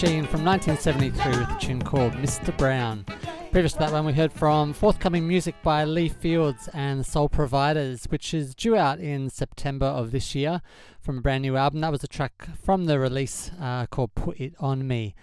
Machine 0.00 0.28
from 0.28 0.44
1973 0.44 1.40
with 1.40 1.50
a 1.50 1.58
tune 1.58 1.82
called 1.82 2.12
Mr. 2.12 2.56
Brown. 2.56 3.04
Previous 3.50 3.72
to 3.72 3.80
that 3.80 3.90
one, 3.90 4.06
we 4.06 4.12
heard 4.12 4.32
from 4.32 4.72
forthcoming 4.72 5.26
music 5.26 5.56
by 5.64 5.82
Lee 5.82 6.08
Fields 6.08 6.68
and 6.72 7.04
Soul 7.04 7.28
Providers, 7.28 8.04
which 8.04 8.32
is 8.32 8.54
due 8.54 8.76
out 8.76 9.00
in 9.00 9.28
September 9.28 9.86
of 9.86 10.12
this 10.12 10.36
year 10.36 10.62
from 11.00 11.18
a 11.18 11.20
brand 11.20 11.42
new 11.42 11.56
album. 11.56 11.80
That 11.80 11.90
was 11.90 12.04
a 12.04 12.06
track 12.06 12.46
from 12.62 12.84
the 12.84 13.00
release 13.00 13.50
uh, 13.60 13.86
called 13.86 14.14
Put 14.14 14.38
It 14.38 14.54
On 14.60 14.86
Me. 14.86 15.16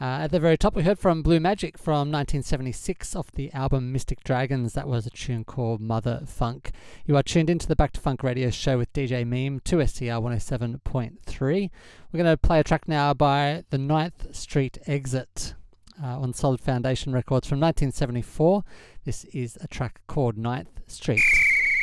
Uh, 0.00 0.22
at 0.22 0.30
the 0.30 0.38
very 0.38 0.56
top, 0.56 0.76
we 0.76 0.84
heard 0.84 0.98
from 0.98 1.22
Blue 1.22 1.40
Magic 1.40 1.76
from 1.76 2.12
1976 2.12 3.16
off 3.16 3.32
the 3.32 3.52
album 3.52 3.90
Mystic 3.92 4.22
Dragons. 4.22 4.74
That 4.74 4.86
was 4.86 5.06
a 5.06 5.10
tune 5.10 5.44
called 5.44 5.80
Mother 5.80 6.22
Funk. 6.24 6.70
You 7.04 7.16
are 7.16 7.22
tuned 7.22 7.50
into 7.50 7.66
the 7.66 7.74
Back 7.74 7.92
to 7.92 8.00
Funk 8.00 8.22
radio 8.22 8.50
show 8.50 8.78
with 8.78 8.92
DJ 8.92 9.26
Meem 9.26 9.58
to 9.64 9.84
SCR 9.84 10.20
107.3. 10.20 11.70
We're 12.12 12.16
going 12.16 12.30
to 12.30 12.36
play 12.36 12.60
a 12.60 12.64
track 12.64 12.86
now 12.86 13.12
by 13.12 13.64
the 13.70 13.78
Ninth 13.78 14.36
Street 14.36 14.78
Exit 14.86 15.54
uh, 16.00 16.20
on 16.20 16.32
Solid 16.32 16.60
Foundation 16.60 17.12
Records 17.12 17.48
from 17.48 17.58
1974. 17.58 18.62
This 19.04 19.24
is 19.24 19.58
a 19.60 19.66
track 19.66 20.00
called 20.06 20.38
Ninth 20.38 20.80
Street. 20.86 21.22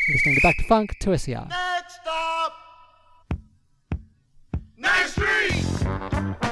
You're 0.07 0.15
listening 0.15 0.35
to 0.35 0.41
Back 0.41 0.57
to 0.57 0.63
Funk 0.63 0.95
2SER. 1.01 1.49
Next 1.49 1.99
stop. 2.01 2.53
Ninth 4.77 5.09
Street. 5.09 6.44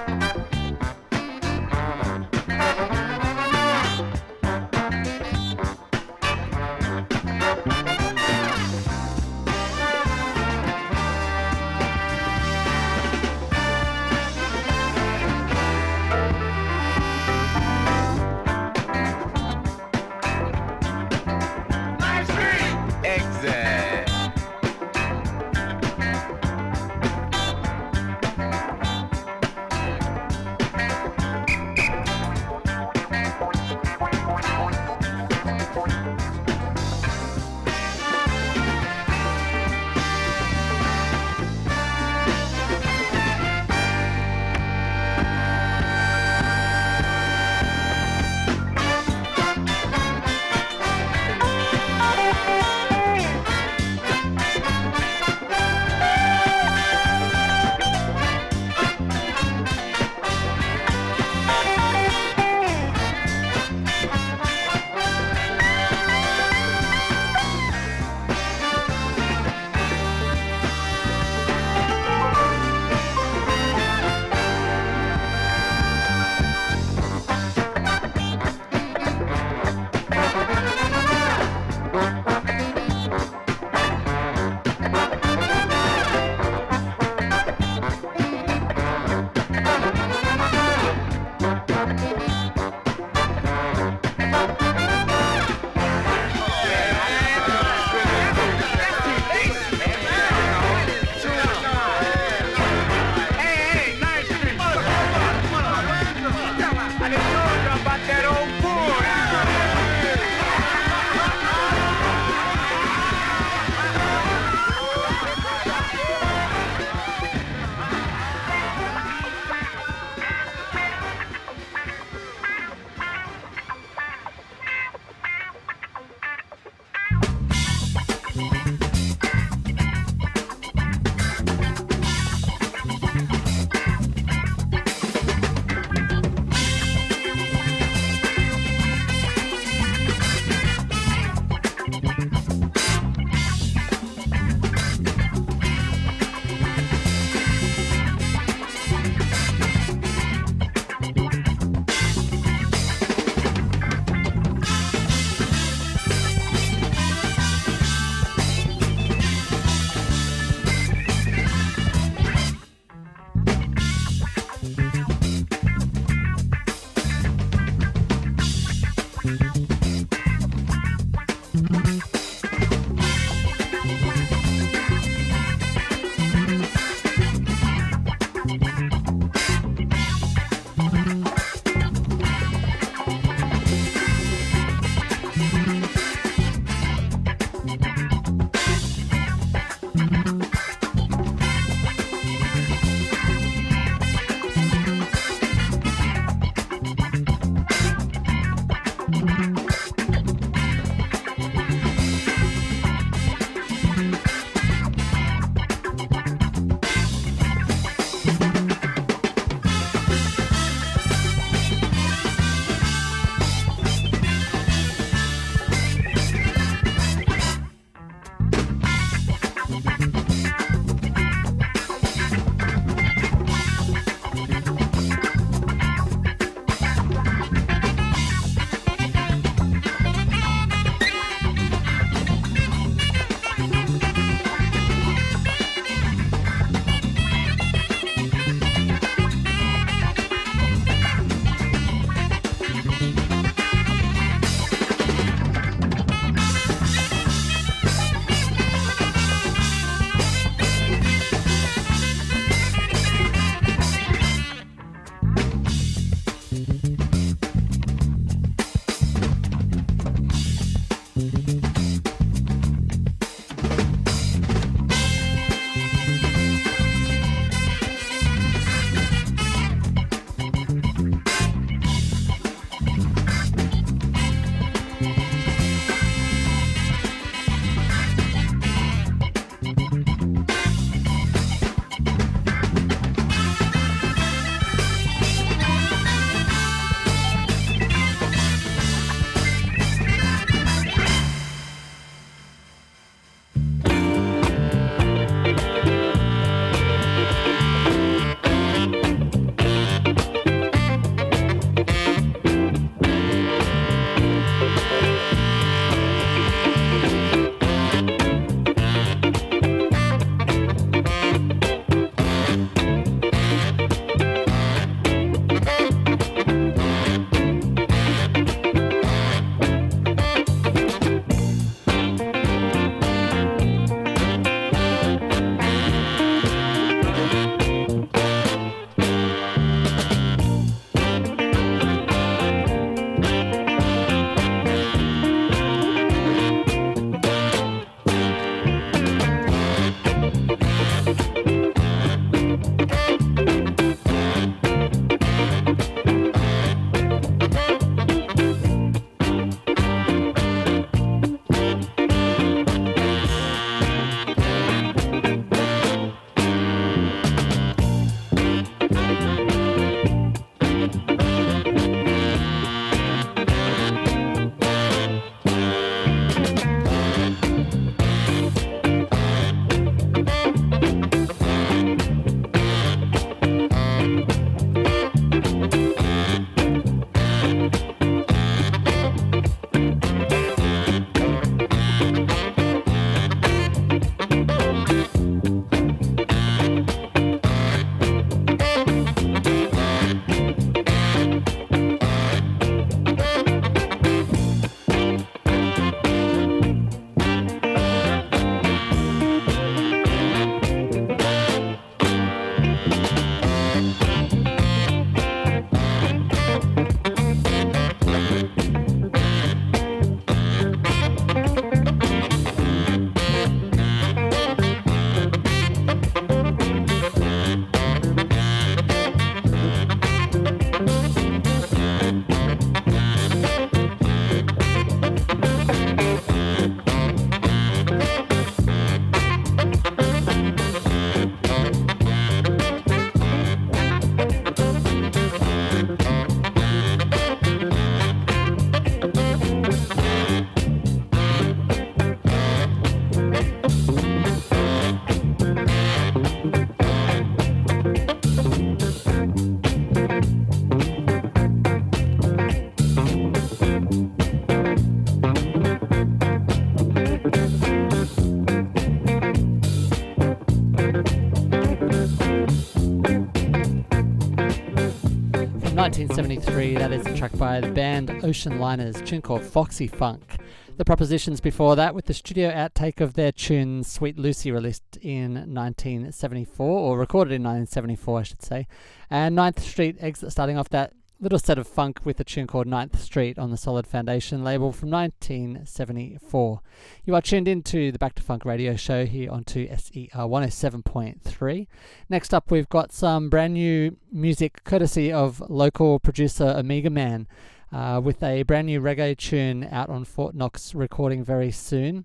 1973, 466.53 466.75
that 466.75 466.91
is 466.91 467.05
a 467.07 467.17
track 467.17 467.35
by 467.39 467.59
the 467.59 467.71
band 467.71 468.11
Ocean 468.23 468.59
Liners, 468.59 469.01
tune 469.01 469.23
called 469.23 469.41
Foxy 469.41 469.87
Funk. 469.87 470.37
The 470.77 470.85
propositions 470.85 471.41
before 471.41 471.75
that 471.75 471.95
with 471.95 472.05
the 472.05 472.13
studio 472.13 472.51
outtake 472.51 473.01
of 473.01 473.15
their 473.15 473.31
tune 473.31 473.83
Sweet 473.83 474.19
Lucy, 474.19 474.51
released 474.51 474.97
in 475.01 475.33
1974, 475.33 476.67
or 476.67 476.99
recorded 476.99 477.33
in 477.33 477.41
1974, 477.41 478.19
I 478.19 478.23
should 478.23 478.41
say. 478.43 478.67
And 479.09 479.35
Ninth 479.35 479.63
Street 479.63 479.97
exit, 479.99 480.31
starting 480.31 480.57
off 480.59 480.69
that 480.69 480.93
little 481.23 481.39
set 481.39 481.57
of 481.57 481.65
funk 481.65 482.01
with 482.03 482.19
a 482.19 482.23
tune 482.25 482.45
called 482.45 482.67
Ninth 482.67 482.99
Street 482.99 483.39
on 483.39 483.49
the 483.49 483.55
Solid 483.55 483.87
Foundation 483.87 484.43
label 484.43 484.73
from 484.73 484.89
1974. 484.89 486.59
You 487.05 487.15
are 487.15 487.21
tuned 487.21 487.47
into 487.47 487.93
the 487.93 487.97
Back 487.97 488.15
to 488.15 488.21
Funk 488.21 488.43
radio 488.43 488.75
show 488.75 489.05
here 489.05 489.31
on 489.31 489.45
2SER 489.45 490.09
107.3. 490.11 491.67
Next 492.09 492.33
up, 492.33 492.51
we've 492.51 492.67
got 492.67 492.91
some 492.91 493.29
brand 493.29 493.53
new 493.53 493.95
music 494.11 494.65
courtesy 494.65 495.13
of 495.13 495.41
local 495.49 495.97
producer 495.97 496.53
Omega 496.57 496.89
Man. 496.89 497.27
Uh, 497.71 498.01
with 498.03 498.21
a 498.21 498.43
brand 498.43 498.67
new 498.67 498.81
reggae 498.81 499.17
tune 499.17 499.63
out 499.71 499.89
on 499.89 500.03
Fort 500.03 500.35
Knox 500.35 500.75
recording 500.75 501.23
very 501.23 501.51
soon. 501.51 502.03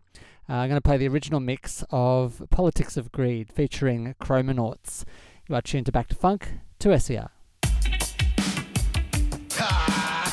Uh, 0.48 0.52
I'm 0.54 0.68
going 0.68 0.80
to 0.80 0.88
play 0.88 0.96
the 0.96 1.08
original 1.08 1.40
mix 1.40 1.84
of 1.90 2.42
Politics 2.50 2.96
of 2.96 3.10
Greed 3.10 3.52
featuring 3.52 4.14
Chromanauts. 4.20 5.04
You 5.48 5.56
are 5.56 5.60
tuned 5.60 5.86
to 5.86 5.92
Back 5.92 6.06
to 6.08 6.14
Funk 6.14 6.52
2SER. 6.78 7.30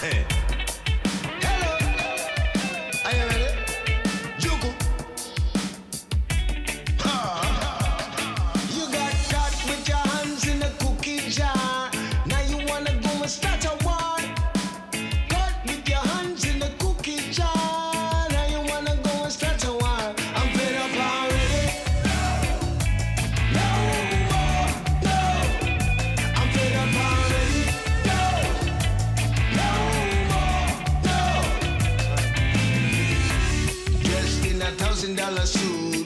Are 0.06 0.35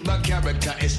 my 0.05 0.17
character 0.21 0.73
is 0.81 0.98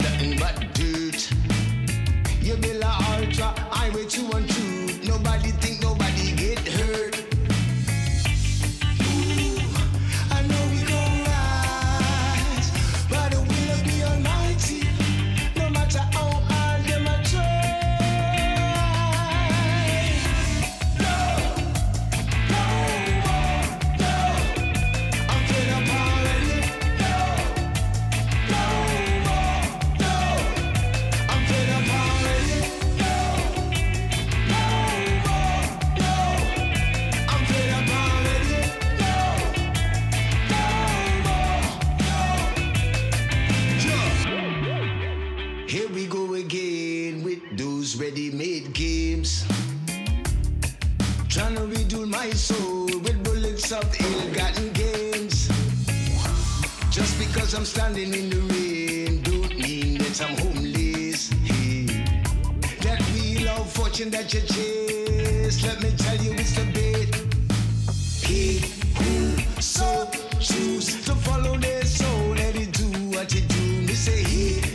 ready-made 48.30 48.72
games. 48.72 49.44
Trying 51.28 51.56
to 51.56 51.62
redo 51.62 52.08
my 52.08 52.30
soul 52.30 52.86
with 52.86 53.22
bullets 53.24 53.72
of 53.72 53.84
ill-gotten 54.00 54.72
gains. 54.72 55.48
Just 56.90 57.18
because 57.18 57.54
I'm 57.54 57.64
standing 57.64 58.14
in 58.14 58.30
the 58.30 58.40
rain, 58.52 59.22
don't 59.22 59.56
mean 59.58 59.98
that 59.98 60.20
I'm 60.22 60.36
homeless. 60.38 61.30
Hey. 61.44 61.86
That 62.82 63.00
wheel 63.12 63.48
of 63.48 63.70
fortune 63.72 64.10
that 64.10 64.32
you 64.34 64.40
chase, 64.40 65.64
let 65.64 65.82
me 65.82 65.90
tell 65.96 66.16
you 66.16 66.32
it's 66.32 66.54
the 66.54 66.64
bait. 66.72 67.14
He 68.26 68.58
who 68.96 69.60
so 69.60 70.08
choose 70.38 71.04
to 71.06 71.14
follow 71.16 71.56
their 71.56 71.84
soul, 71.84 72.28
let 72.30 72.56
it 72.56 72.72
do 72.72 72.86
what 73.10 73.34
it 73.34 73.48
do. 73.48 73.62
Me 73.86 73.94
say 73.94 74.22
he 74.22 74.69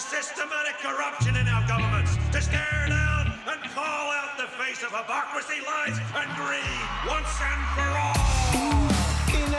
systematic 0.00 0.78
corruption 0.80 1.36
in 1.36 1.46
our 1.48 1.66
governments, 1.68 2.16
to 2.32 2.40
stare 2.40 2.86
down 2.88 3.32
and 3.46 3.60
call 3.70 4.10
out 4.10 4.38
the 4.38 4.48
face 4.56 4.82
of 4.82 4.90
hypocrisy, 4.90 5.60
lies, 5.66 5.98
and 6.16 6.28
greed 6.36 6.80
once 7.06 7.28
and 7.40 7.62
for 7.76 7.90
all. 8.00 8.16
In 9.36 9.52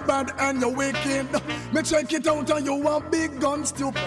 you're 0.00 0.06
bad 0.06 0.32
and 0.38 0.60
you're 0.60 0.74
wicked. 0.74 1.32
Me 1.72 1.82
check 1.82 2.12
it 2.12 2.26
out 2.26 2.50
and 2.50 2.66
you 2.66 2.88
a 2.88 3.00
big 3.00 3.40
gun 3.40 3.64
stupid. 3.64 4.02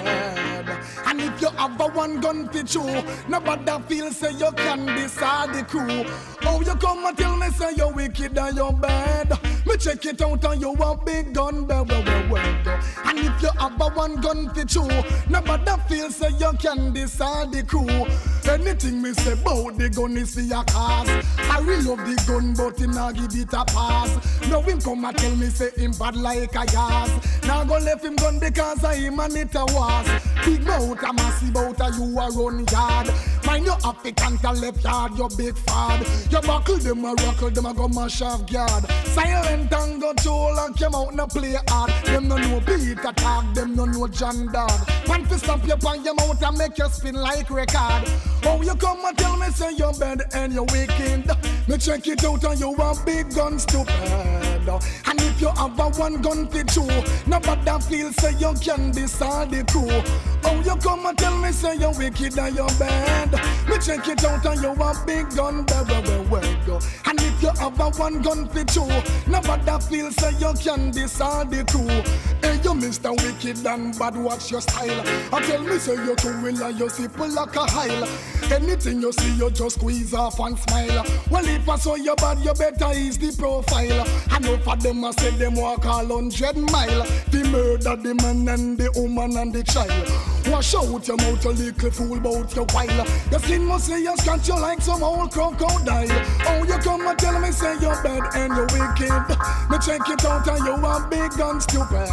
And 1.06 1.22
if 1.22 1.42
you 1.42 1.50
have 1.50 1.80
a 1.80 1.88
one 1.88 2.20
gun 2.20 2.50
you, 2.54 3.04
nobody 3.28 3.84
feel 3.88 4.12
say 4.12 4.32
you 4.32 4.52
can 4.56 4.86
decide 4.86 5.54
the 5.54 5.64
crew. 5.64 6.06
Oh, 6.44 6.62
you 6.62 6.76
come 6.76 7.06
and 7.06 7.18
tell 7.18 7.36
me 7.38 7.50
say 7.50 7.74
you're 7.76 7.92
wicked 7.92 8.38
and 8.38 8.58
you're 8.58 8.74
bad. 8.74 9.30
Me 9.66 9.78
check 9.78 10.06
it 10.06 10.22
out 10.22 10.44
and 10.44 10.62
you 10.62 10.74
a 10.74 10.98
big 10.98 11.34
gun 11.34 11.66
bad. 11.66 11.92
And 13.06 13.20
if 13.20 13.42
you 13.42 13.50
have 13.60 13.80
a 13.80 13.90
one 13.90 14.16
gun 14.22 14.52
you, 14.56 15.04
nobody 15.30 15.72
feel 15.88 16.10
say 16.10 16.30
you 16.40 16.52
can 16.60 16.94
decide 16.94 17.52
the 17.52 17.64
crew. 17.64 18.33
Anything 18.48 19.02
me 19.02 19.14
say 19.14 19.34
about 19.34 19.78
the 19.78 19.90
gun 19.90 20.18
is 20.18 20.36
for 20.36 20.42
your 20.42 20.64
cause. 20.66 21.10
I 21.38 21.60
really 21.64 21.84
love 21.84 22.00
the 22.00 22.22
gun, 22.28 22.54
but 22.54 22.78
him 22.78 22.92
not 22.92 23.16
give 23.16 23.34
it 23.34 23.54
a 23.54 23.66
pass. 23.66 24.48
Now 24.50 24.62
him 24.62 24.80
come 24.80 25.06
and 25.06 25.18
tell 25.18 25.36
me 25.36 25.48
say 25.48 25.72
him 25.72 25.92
bad 25.94 26.16
like 26.16 26.54
a 26.56 26.66
gas. 26.66 27.44
Now 27.46 27.64
go 27.64 27.78
left 27.78 28.06
him 28.06 28.16
gun 28.16 28.40
because 28.40 28.84
I 28.84 28.96
him 28.96 29.20
and 29.20 29.36
it 29.36 29.56
a 29.56 29.66
was. 29.66 30.08
Big 30.46 30.66
mouth 30.66 31.02
a 31.02 31.14
massive 31.14 31.58
out 31.58 31.80
a 31.80 31.92
you 31.98 32.20
a 32.20 32.30
run 32.32 32.66
yard. 32.72 33.10
Mind 33.46 33.66
your 33.66 33.78
African 33.84 34.38
to 34.38 34.52
left 34.52 34.84
yard, 34.84 35.12
you 35.18 35.30
big 35.38 35.58
fad. 35.58 36.06
You 36.32 36.42
buckle 36.42 36.78
them 36.78 37.06
a 37.06 37.14
rockle, 37.14 37.50
them 37.50 37.66
a 37.66 37.74
go 37.74 37.88
mash 37.88 38.22
off 38.22 38.52
guard. 38.52 38.86
Silent 39.08 39.74
and 39.74 40.02
go 40.02 40.14
toll 40.14 40.60
and 40.60 40.78
come 40.78 40.96
out 40.96 41.14
and 41.14 41.32
play 41.32 41.56
hard. 41.68 41.92
Them 42.06 42.28
no 42.28 42.38
know 42.38 42.60
beat 42.62 43.00
attack, 43.00 43.54
them 43.56 43.76
no 43.76 43.86
know 43.86 44.08
John 44.08 44.52
Dog. 44.52 44.88
Man 45.08 45.26
fi 45.26 45.38
stamp 45.38 45.66
your 45.66 45.78
on 45.86 46.04
your 46.04 46.14
mouth 46.16 46.42
and 46.42 46.58
make 46.58 46.78
you 46.78 46.90
spin 46.90 47.16
like 47.16 47.50
record. 47.50 48.04
Oh, 48.46 48.62
you 48.62 48.76
come 48.76 49.06
and 49.06 49.18
tell 49.18 49.38
me 49.38 49.48
say 49.48 49.72
you're 49.74 49.94
bad 49.94 50.24
and 50.34 50.54
you're 50.54 50.66
wicked. 50.66 51.30
Me 51.68 51.78
check 51.78 52.08
it 52.08 52.24
out 52.26 52.44
and 52.44 52.60
you 52.60 52.76
a 52.76 52.94
big 53.06 53.34
gun 53.34 53.58
stupid. 53.58 53.90
And 54.66 55.22
if 55.22 55.42
you 55.42 55.50
have 55.50 55.80
a 55.80 55.90
one 55.92 56.22
gun 56.22 56.48
fit 56.48 56.76
you, 56.76 56.88
nobody 57.26 57.84
feel 57.84 58.12
say 58.14 58.34
you 58.38 58.54
can 58.62 58.92
decide 58.92 59.52
the 59.52 59.64
crew. 59.66 59.90
Oh, 60.46 60.62
you 60.62 60.76
come 60.82 61.06
and 61.06 61.18
tell 61.18 61.38
me 61.38 61.52
say 61.52 61.76
you're 61.78 61.94
wicked 61.94 62.38
and 62.38 62.56
you're 62.56 62.68
bad. 62.80 63.32
Me 63.68 63.78
check 63.80 64.08
it 64.08 64.24
out 64.26 64.46
and 64.46 64.62
you 64.62 64.72
a 64.72 65.04
big 65.06 65.30
gun, 65.36 65.64
blah, 65.64 65.84
blah, 65.84 66.02
blah, 66.02 66.42
go. 66.66 66.80
And 67.06 67.22
if 67.22 67.42
you 67.42 67.50
have 67.60 67.80
a 67.80 67.90
one 67.92 68.22
gun 68.22 68.48
fit 68.50 68.76
you, 68.76 68.88
nobody 69.28 69.86
feel 69.86 70.12
say 70.12 70.32
you 70.38 70.54
can 70.62 70.92
decide 70.92 71.50
the 71.50 71.64
crew. 71.66 71.88
Hey, 72.42 72.56
you 72.58 72.74
Mr. 72.74 73.12
Wicked 73.24 73.66
and 73.66 73.98
bad, 73.98 74.18
watch 74.18 74.52
your 74.52 74.62
style. 74.62 75.02
I 75.32 75.42
tell 75.42 75.62
me 75.62 75.78
say 75.78 75.96
you're 75.96 76.16
too 76.16 76.42
will 76.42 76.62
and 76.62 76.80
you 76.80 76.90
simple 76.90 77.30
like 77.30 77.56
a 77.56 77.66
hile. 77.66 78.33
Anything 78.52 79.02
you 79.02 79.12
see, 79.12 79.36
you 79.36 79.50
just 79.52 79.78
squeeze 79.78 80.14
off 80.14 80.40
and 80.40 80.58
smile. 80.60 81.06
Well, 81.30 81.48
if 81.48 81.68
I 81.68 81.76
saw 81.78 81.96
you 81.96 82.16
bad, 82.16 82.40
you 82.40 82.54
better 82.54 82.92
ease 82.98 83.18
the 83.18 83.36
profile. 83.38 84.06
I 84.30 84.40
know 84.40 84.58
for 84.58 84.76
them, 84.76 85.04
I 85.04 85.12
said 85.12 85.38
them 85.40 85.56
walk 85.56 85.86
all 85.86 86.06
hundred 86.06 86.58
mile. 86.58 87.04
The 87.32 87.44
murder 87.52 87.96
the 87.96 88.16
man 88.16 88.48
and 88.48 88.78
the 88.78 88.92
woman 88.96 89.38
and 89.38 89.54
the 89.54 89.64
child. 89.64 90.33
Wash 90.54 90.76
out 90.76 91.08
your 91.08 91.18
mouth, 91.18 91.44
you 91.44 91.52
little 91.52 91.90
fool, 91.90 92.20
bout 92.20 92.56
your 92.56 92.66
while. 92.66 93.08
Your 93.32 93.40
skin 93.40 93.66
must 93.66 93.88
say 93.88 94.04
you 94.04 94.16
scratch 94.18 94.48
you 94.48 94.54
like 94.54 94.82
some 94.82 95.02
old 95.02 95.32
crocodile. 95.32 96.08
Oh, 96.46 96.64
you 96.64 96.78
come 96.78 97.08
and 97.08 97.18
tell 97.18 97.40
me 97.40 97.52
say 97.52 97.74
you're 97.82 98.00
bad 98.04 98.22
and 98.36 98.54
you're 98.56 98.68
wicked. 98.68 99.10
Me 99.72 99.78
check 99.84 100.08
it 100.08 100.24
out 100.24 100.48
and 100.48 100.64
you 100.64 100.74
are 100.86 101.10
big 101.10 101.40
and 101.40 101.60
stupid. 101.60 102.08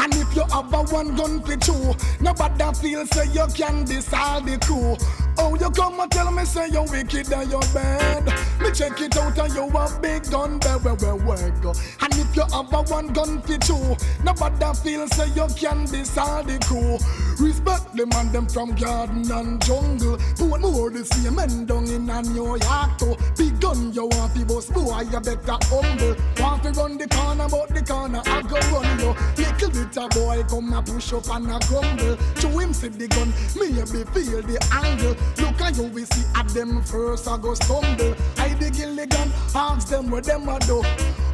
And 0.00 0.14
if 0.16 0.34
you 0.34 0.42
have 0.50 0.74
a 0.74 0.82
one 0.92 1.14
gun 1.14 1.40
for 1.40 1.56
two, 1.56 1.94
nobody 2.20 2.74
feel 2.80 3.06
say 3.06 3.26
you 3.32 3.46
can 3.54 3.84
decide 3.84 4.44
the 4.44 4.58
crew. 4.58 4.96
Oh, 5.38 5.54
you 5.54 5.70
come 5.70 6.00
and 6.00 6.10
tell 6.10 6.32
me 6.32 6.44
say 6.44 6.66
you're 6.72 6.90
wicked 6.90 7.32
and 7.32 7.48
you're 7.48 7.60
bad. 7.72 8.24
Me 8.66 8.72
check 8.72 9.00
it 9.00 9.16
out 9.16 9.38
and 9.38 9.54
you 9.54 9.68
a 9.68 9.98
big 10.02 10.28
gun, 10.28 10.58
where, 10.58 11.14
where, 11.14 11.50
go. 11.62 11.72
And 12.00 12.12
if 12.14 12.34
you 12.34 12.42
have 12.42 12.72
a 12.72 12.82
one 12.90 13.12
gun 13.12 13.40
for 13.42 13.58
two, 13.58 13.96
nobody 14.24 14.78
feel 14.82 15.06
say 15.06 15.28
you 15.36 15.46
can 15.54 15.84
decide 15.84 16.48
the 16.48 16.58
crew. 16.66 16.98
Respect 17.38 17.94
them 17.94 18.10
and 18.14 18.32
them 18.32 18.48
from 18.48 18.74
garden 18.74 19.30
and 19.30 19.64
jungle. 19.64 20.18
Put 20.36 20.60
more 20.60 20.90
the 20.90 21.04
same 21.04 21.36
men 21.36 21.66
down 21.66 21.86
in 21.86 22.10
a 22.10 22.22
New 22.22 22.56
York 22.56 22.98
too. 22.98 23.16
Big 23.36 23.60
gun 23.60 23.92
you 23.92 24.06
want 24.06 24.34
to 24.34 24.44
boss 24.44 24.66
boy, 24.66 25.02
you 25.12 25.20
better 25.20 25.58
humble. 25.70 26.16
Want 26.38 26.64
to 26.64 26.72
run 26.72 26.98
the 26.98 27.06
corner, 27.06 27.46
but 27.48 27.68
the 27.68 27.82
corner 27.82 28.22
I 28.26 28.42
go 28.42 28.58
run 28.74 28.98
you. 28.98 29.14
Little 29.38 29.70
bit 29.70 29.96
of 29.96 30.10
boy 30.10 30.42
come 30.48 30.72
and 30.72 30.86
push 30.86 31.12
up 31.12 31.30
and 31.30 31.52
a 31.52 31.60
grumble. 31.68 32.16
Show 32.40 32.58
him 32.58 32.72
see 32.74 32.88
the 32.88 33.06
gun, 33.06 33.32
maybe 33.54 34.02
feel 34.10 34.42
the 34.42 34.58
angle. 34.72 35.14
Look 35.38 35.60
at 35.60 35.76
you, 35.76 35.84
we 35.84 36.04
see 36.04 36.26
at 36.34 36.48
them 36.48 36.82
first 36.82 37.28
I 37.28 37.38
go 37.38 37.54
stumble. 37.54 38.16
I 38.38 38.55
the 38.58 39.06
gun, 39.06 39.30
ask 39.54 39.88
them 39.88 40.10
what 40.10 40.24
them 40.24 40.48
a 40.48 40.58
do. 40.60 40.80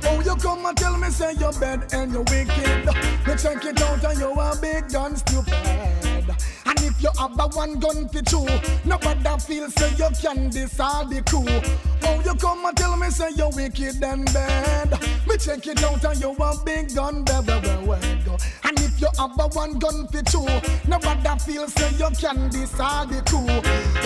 Oh, 0.05 0.21
you 0.25 0.35
come 0.37 0.67
and 0.67 0.77
tell 0.77 0.97
me 0.99 1.09
say 1.11 1.35
you're 1.39 1.53
bad 1.53 1.93
and 1.93 2.13
you're 2.13 2.23
wicked. 2.23 2.87
Me 3.27 3.35
check 3.37 3.65
it 3.65 3.81
out 3.83 4.05
and 4.05 4.19
you 4.19 4.33
a 4.33 4.57
big 4.61 4.91
gun 4.91 5.17
stupid. 5.17 6.02
And 6.73 6.85
if 6.85 7.03
you 7.03 7.11
have 7.19 7.39
a 7.39 7.49
one 7.49 7.79
gun 7.81 8.09
for 8.09 8.23
two, 8.23 8.47
nobody 8.87 9.39
feel 9.41 9.71
say 9.71 9.91
you 9.99 10.09
can 10.23 10.49
decide 10.49 11.11
the 11.11 11.21
crew. 11.21 11.45
Oh, 12.05 12.23
you 12.25 12.35
come 12.37 12.65
and 12.65 12.75
tell 12.75 12.97
me 12.97 13.11
say 13.11 13.29
you're 13.37 13.51
wicked 13.51 14.03
and 14.03 14.25
bad. 14.33 14.91
Me 15.29 15.37
check 15.37 15.67
it 15.67 15.85
out 15.85 16.03
and 16.03 16.19
you 16.19 16.31
a 16.33 16.57
big 16.65 16.95
gun, 16.95 17.25
blah, 17.25 17.43
blah, 17.43 17.61
go. 17.61 18.39
And 18.65 18.81
if 18.81 18.99
you 18.99 19.09
have 19.19 19.39
a 19.39 19.49
one 19.49 19.79
gun 19.81 20.09
for 20.09 20.23
two, 20.23 20.47
nobody 20.89 21.39
feel 21.41 21.69
say 21.69 21.91
you 21.99 22.09
can 22.19 22.49
decide 22.49 23.11
the 23.11 23.21
crew. 23.29 23.45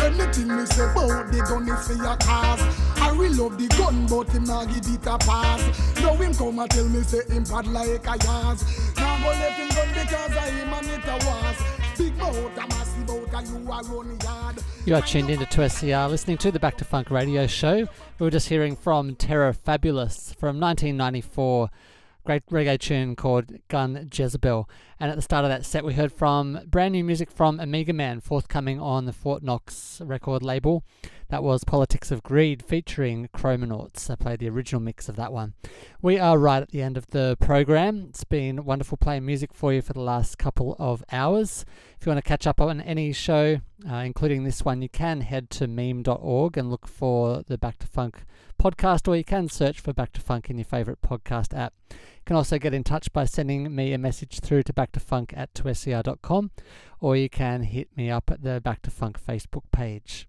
Anything 0.03 0.57
me 0.57 0.67
say 0.67 0.91
about 0.91 1.31
the 1.31 1.47
gun 1.49 1.69
is 1.69 1.87
for 1.87 1.95
your 1.95 2.17
cause. 2.17 2.63
I 2.97 3.15
really 3.15 3.37
love 3.37 3.59
the 3.59 3.69
gun, 3.79 4.09
but 4.09 4.29
him 4.31 4.43
not 4.43 4.67
give 4.67 4.93
it 4.93 5.07
a 5.07 5.19
pass. 5.19 5.63
Now 6.01 6.17
him 6.17 6.35
come 6.35 6.59
and 6.59 6.69
tell 6.69 6.89
me 6.89 7.03
say 7.05 7.23
him 7.33 7.45
bad 7.45 7.69
like 7.69 8.09
a 8.09 8.17
yas. 8.27 8.97
Now 8.97 9.23
go 9.23 9.29
let 9.29 9.53
him 9.53 9.69
gun 9.69 9.89
because 9.95 10.37
I 10.37 10.51
him 10.51 10.73
and 10.73 10.87
it 10.89 11.07
a 11.07 11.27
was. 11.27 11.77
You 14.87 14.95
are 14.95 15.03
tuned 15.03 15.31
into 15.31 15.45
2SER, 15.47 16.09
listening 16.09 16.39
to 16.39 16.53
the 16.53 16.61
Back 16.61 16.77
to 16.77 16.85
Funk 16.85 17.11
radio 17.11 17.47
show. 17.47 17.89
We 18.19 18.25
were 18.25 18.31
just 18.31 18.49
hearing 18.49 18.77
from 18.77 19.17
Terror 19.17 19.53
Fabulous 19.53 20.33
from 20.33 20.61
1994, 20.61 21.71
great 22.25 22.47
reggae 22.47 22.79
tune 22.79 23.17
called 23.17 23.51
Gun 23.69 24.09
Jezebel. 24.13 24.71
And 25.01 25.11
at 25.11 25.17
the 25.17 25.23
start 25.23 25.45
of 25.45 25.51
that 25.51 25.67
set, 25.67 25.85
we 25.85 25.95
heard 25.95 26.13
from 26.13 26.61
brand 26.69 26.93
new 26.93 27.03
music 27.03 27.31
from 27.31 27.59
Amiga 27.59 27.93
Man, 27.93 28.21
forthcoming 28.21 28.81
on 28.81 29.07
the 29.07 29.13
Fort 29.13 29.43
Knox 29.43 30.01
record 30.05 30.43
label. 30.43 30.85
That 31.29 31.43
was 31.43 31.65
Politics 31.65 32.13
of 32.13 32.23
Greed 32.23 32.63
featuring 32.63 33.29
Chromanauts. 33.35 34.09
I 34.09 34.15
played 34.15 34.39
the 34.39 34.49
original 34.49 34.81
mix 34.81 35.09
of 35.09 35.17
that 35.17 35.33
one. 35.33 35.55
We 36.01 36.19
are 36.21 36.39
right 36.39 36.63
at 36.63 36.71
the 36.71 36.83
end 36.83 36.97
of 36.97 37.09
the 37.09 37.37
program. 37.41 38.07
It's 38.09 38.23
been 38.23 38.65
wonderful 38.65 38.97
playing 38.97 39.27
music 39.27 39.53
for 39.53 39.73
you 39.73 39.83
for 39.83 39.93
the 39.93 40.01
last 40.01 40.39
couple 40.39 40.77
of 40.79 41.03
hours. 41.11 41.65
If 41.99 42.07
you 42.07 42.11
want 42.11 42.25
to 42.25 42.29
catch 42.29 42.47
up 42.47 42.61
on 42.61 42.81
any 42.81 43.13
show, 43.13 43.61
uh, 43.91 43.95
including 43.97 44.45
this 44.45 44.65
one, 44.65 44.83
you 44.83 44.89
can 44.89 45.23
head 45.23 45.51
to 45.51 45.67
meme.org 45.67 46.57
and 46.57 46.71
look 46.71 46.87
for 46.87 47.43
the 47.43 47.59
Back 47.59 47.79
to 47.79 47.87
Funk 47.87 48.25
podcast, 48.61 49.09
or 49.09 49.17
you 49.17 49.25
can 49.25 49.49
search 49.49 49.81
for 49.81 49.93
Back 49.93 50.13
to 50.13 50.21
Funk 50.21 50.51
in 50.51 50.59
your 50.59 50.65
favorite 50.65 51.01
podcast 51.03 51.57
app. 51.57 51.73
You 51.91 51.97
can 52.25 52.37
also 52.37 52.59
get 52.59 52.75
in 52.75 52.85
touch 52.85 53.13
by 53.13 53.25
sending 53.25 53.75
me 53.75 53.93
a 53.93 53.99
message 53.99 54.41
through 54.41 54.63
to 54.65 54.73
backtofunk 54.73 55.33
at 55.37 55.53
2ser.com, 55.55 56.51
or 57.01 57.17
you 57.17 57.29
can 57.29 57.63
hit 57.63 57.97
me 57.97 58.11
up 58.11 58.31
at 58.31 58.43
the 58.43 58.61
Back 58.61 58.83
to 58.83 58.91
Funk 58.91 59.19
Facebook 59.21 59.65
page. 59.73 60.29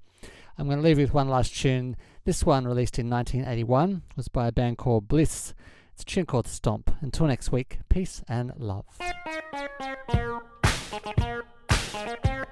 I'm 0.58 0.66
going 0.66 0.78
to 0.80 0.84
leave 0.84 0.98
you 0.98 1.06
with 1.06 1.14
one 1.14 1.30
last 1.30 1.56
tune. 1.56 1.96
This 2.26 2.44
one, 2.44 2.66
released 2.66 2.98
in 2.98 3.10
1981, 3.10 4.02
was 4.16 4.28
by 4.28 4.48
a 4.48 4.52
band 4.52 4.78
called 4.78 5.08
Bliss. 5.08 5.54
It's 5.94 6.02
a 6.02 6.06
tune 6.06 6.26
called 6.26 6.48
Stomp. 6.48 6.92
Until 7.02 7.28
next 7.28 7.52
week, 7.52 7.80
peace 7.90 8.24
and 8.28 8.52
love. 8.58 8.86
Yes, 11.98 12.48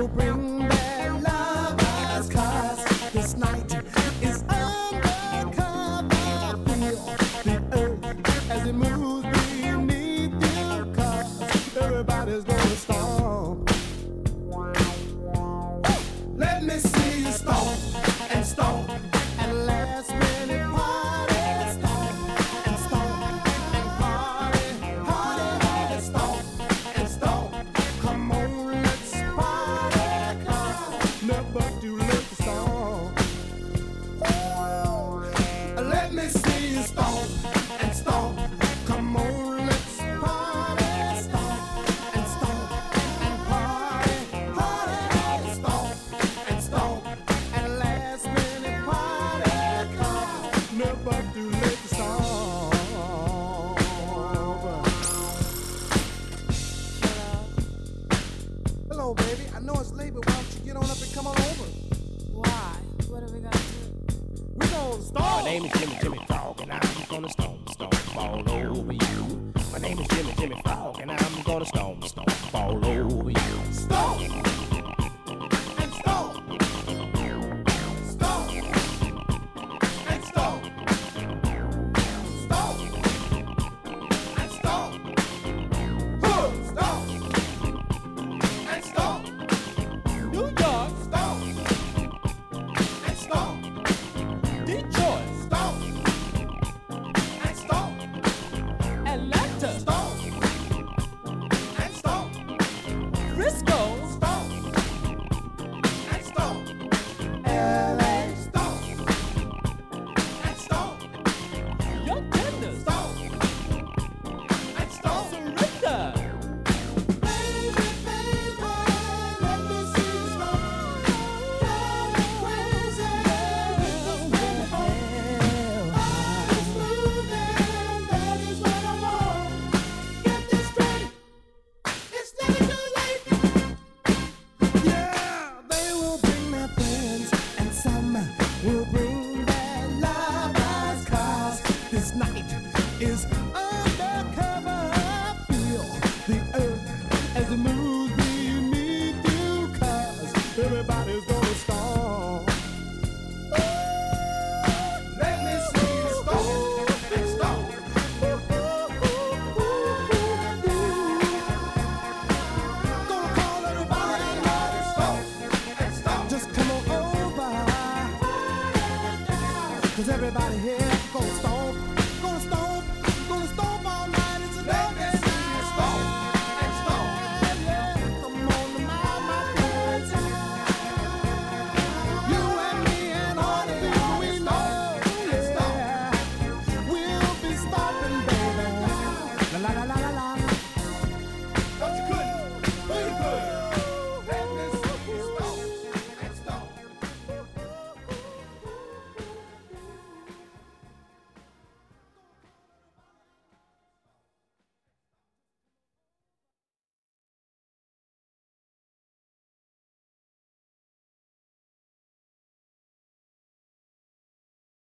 will. 0.00 0.31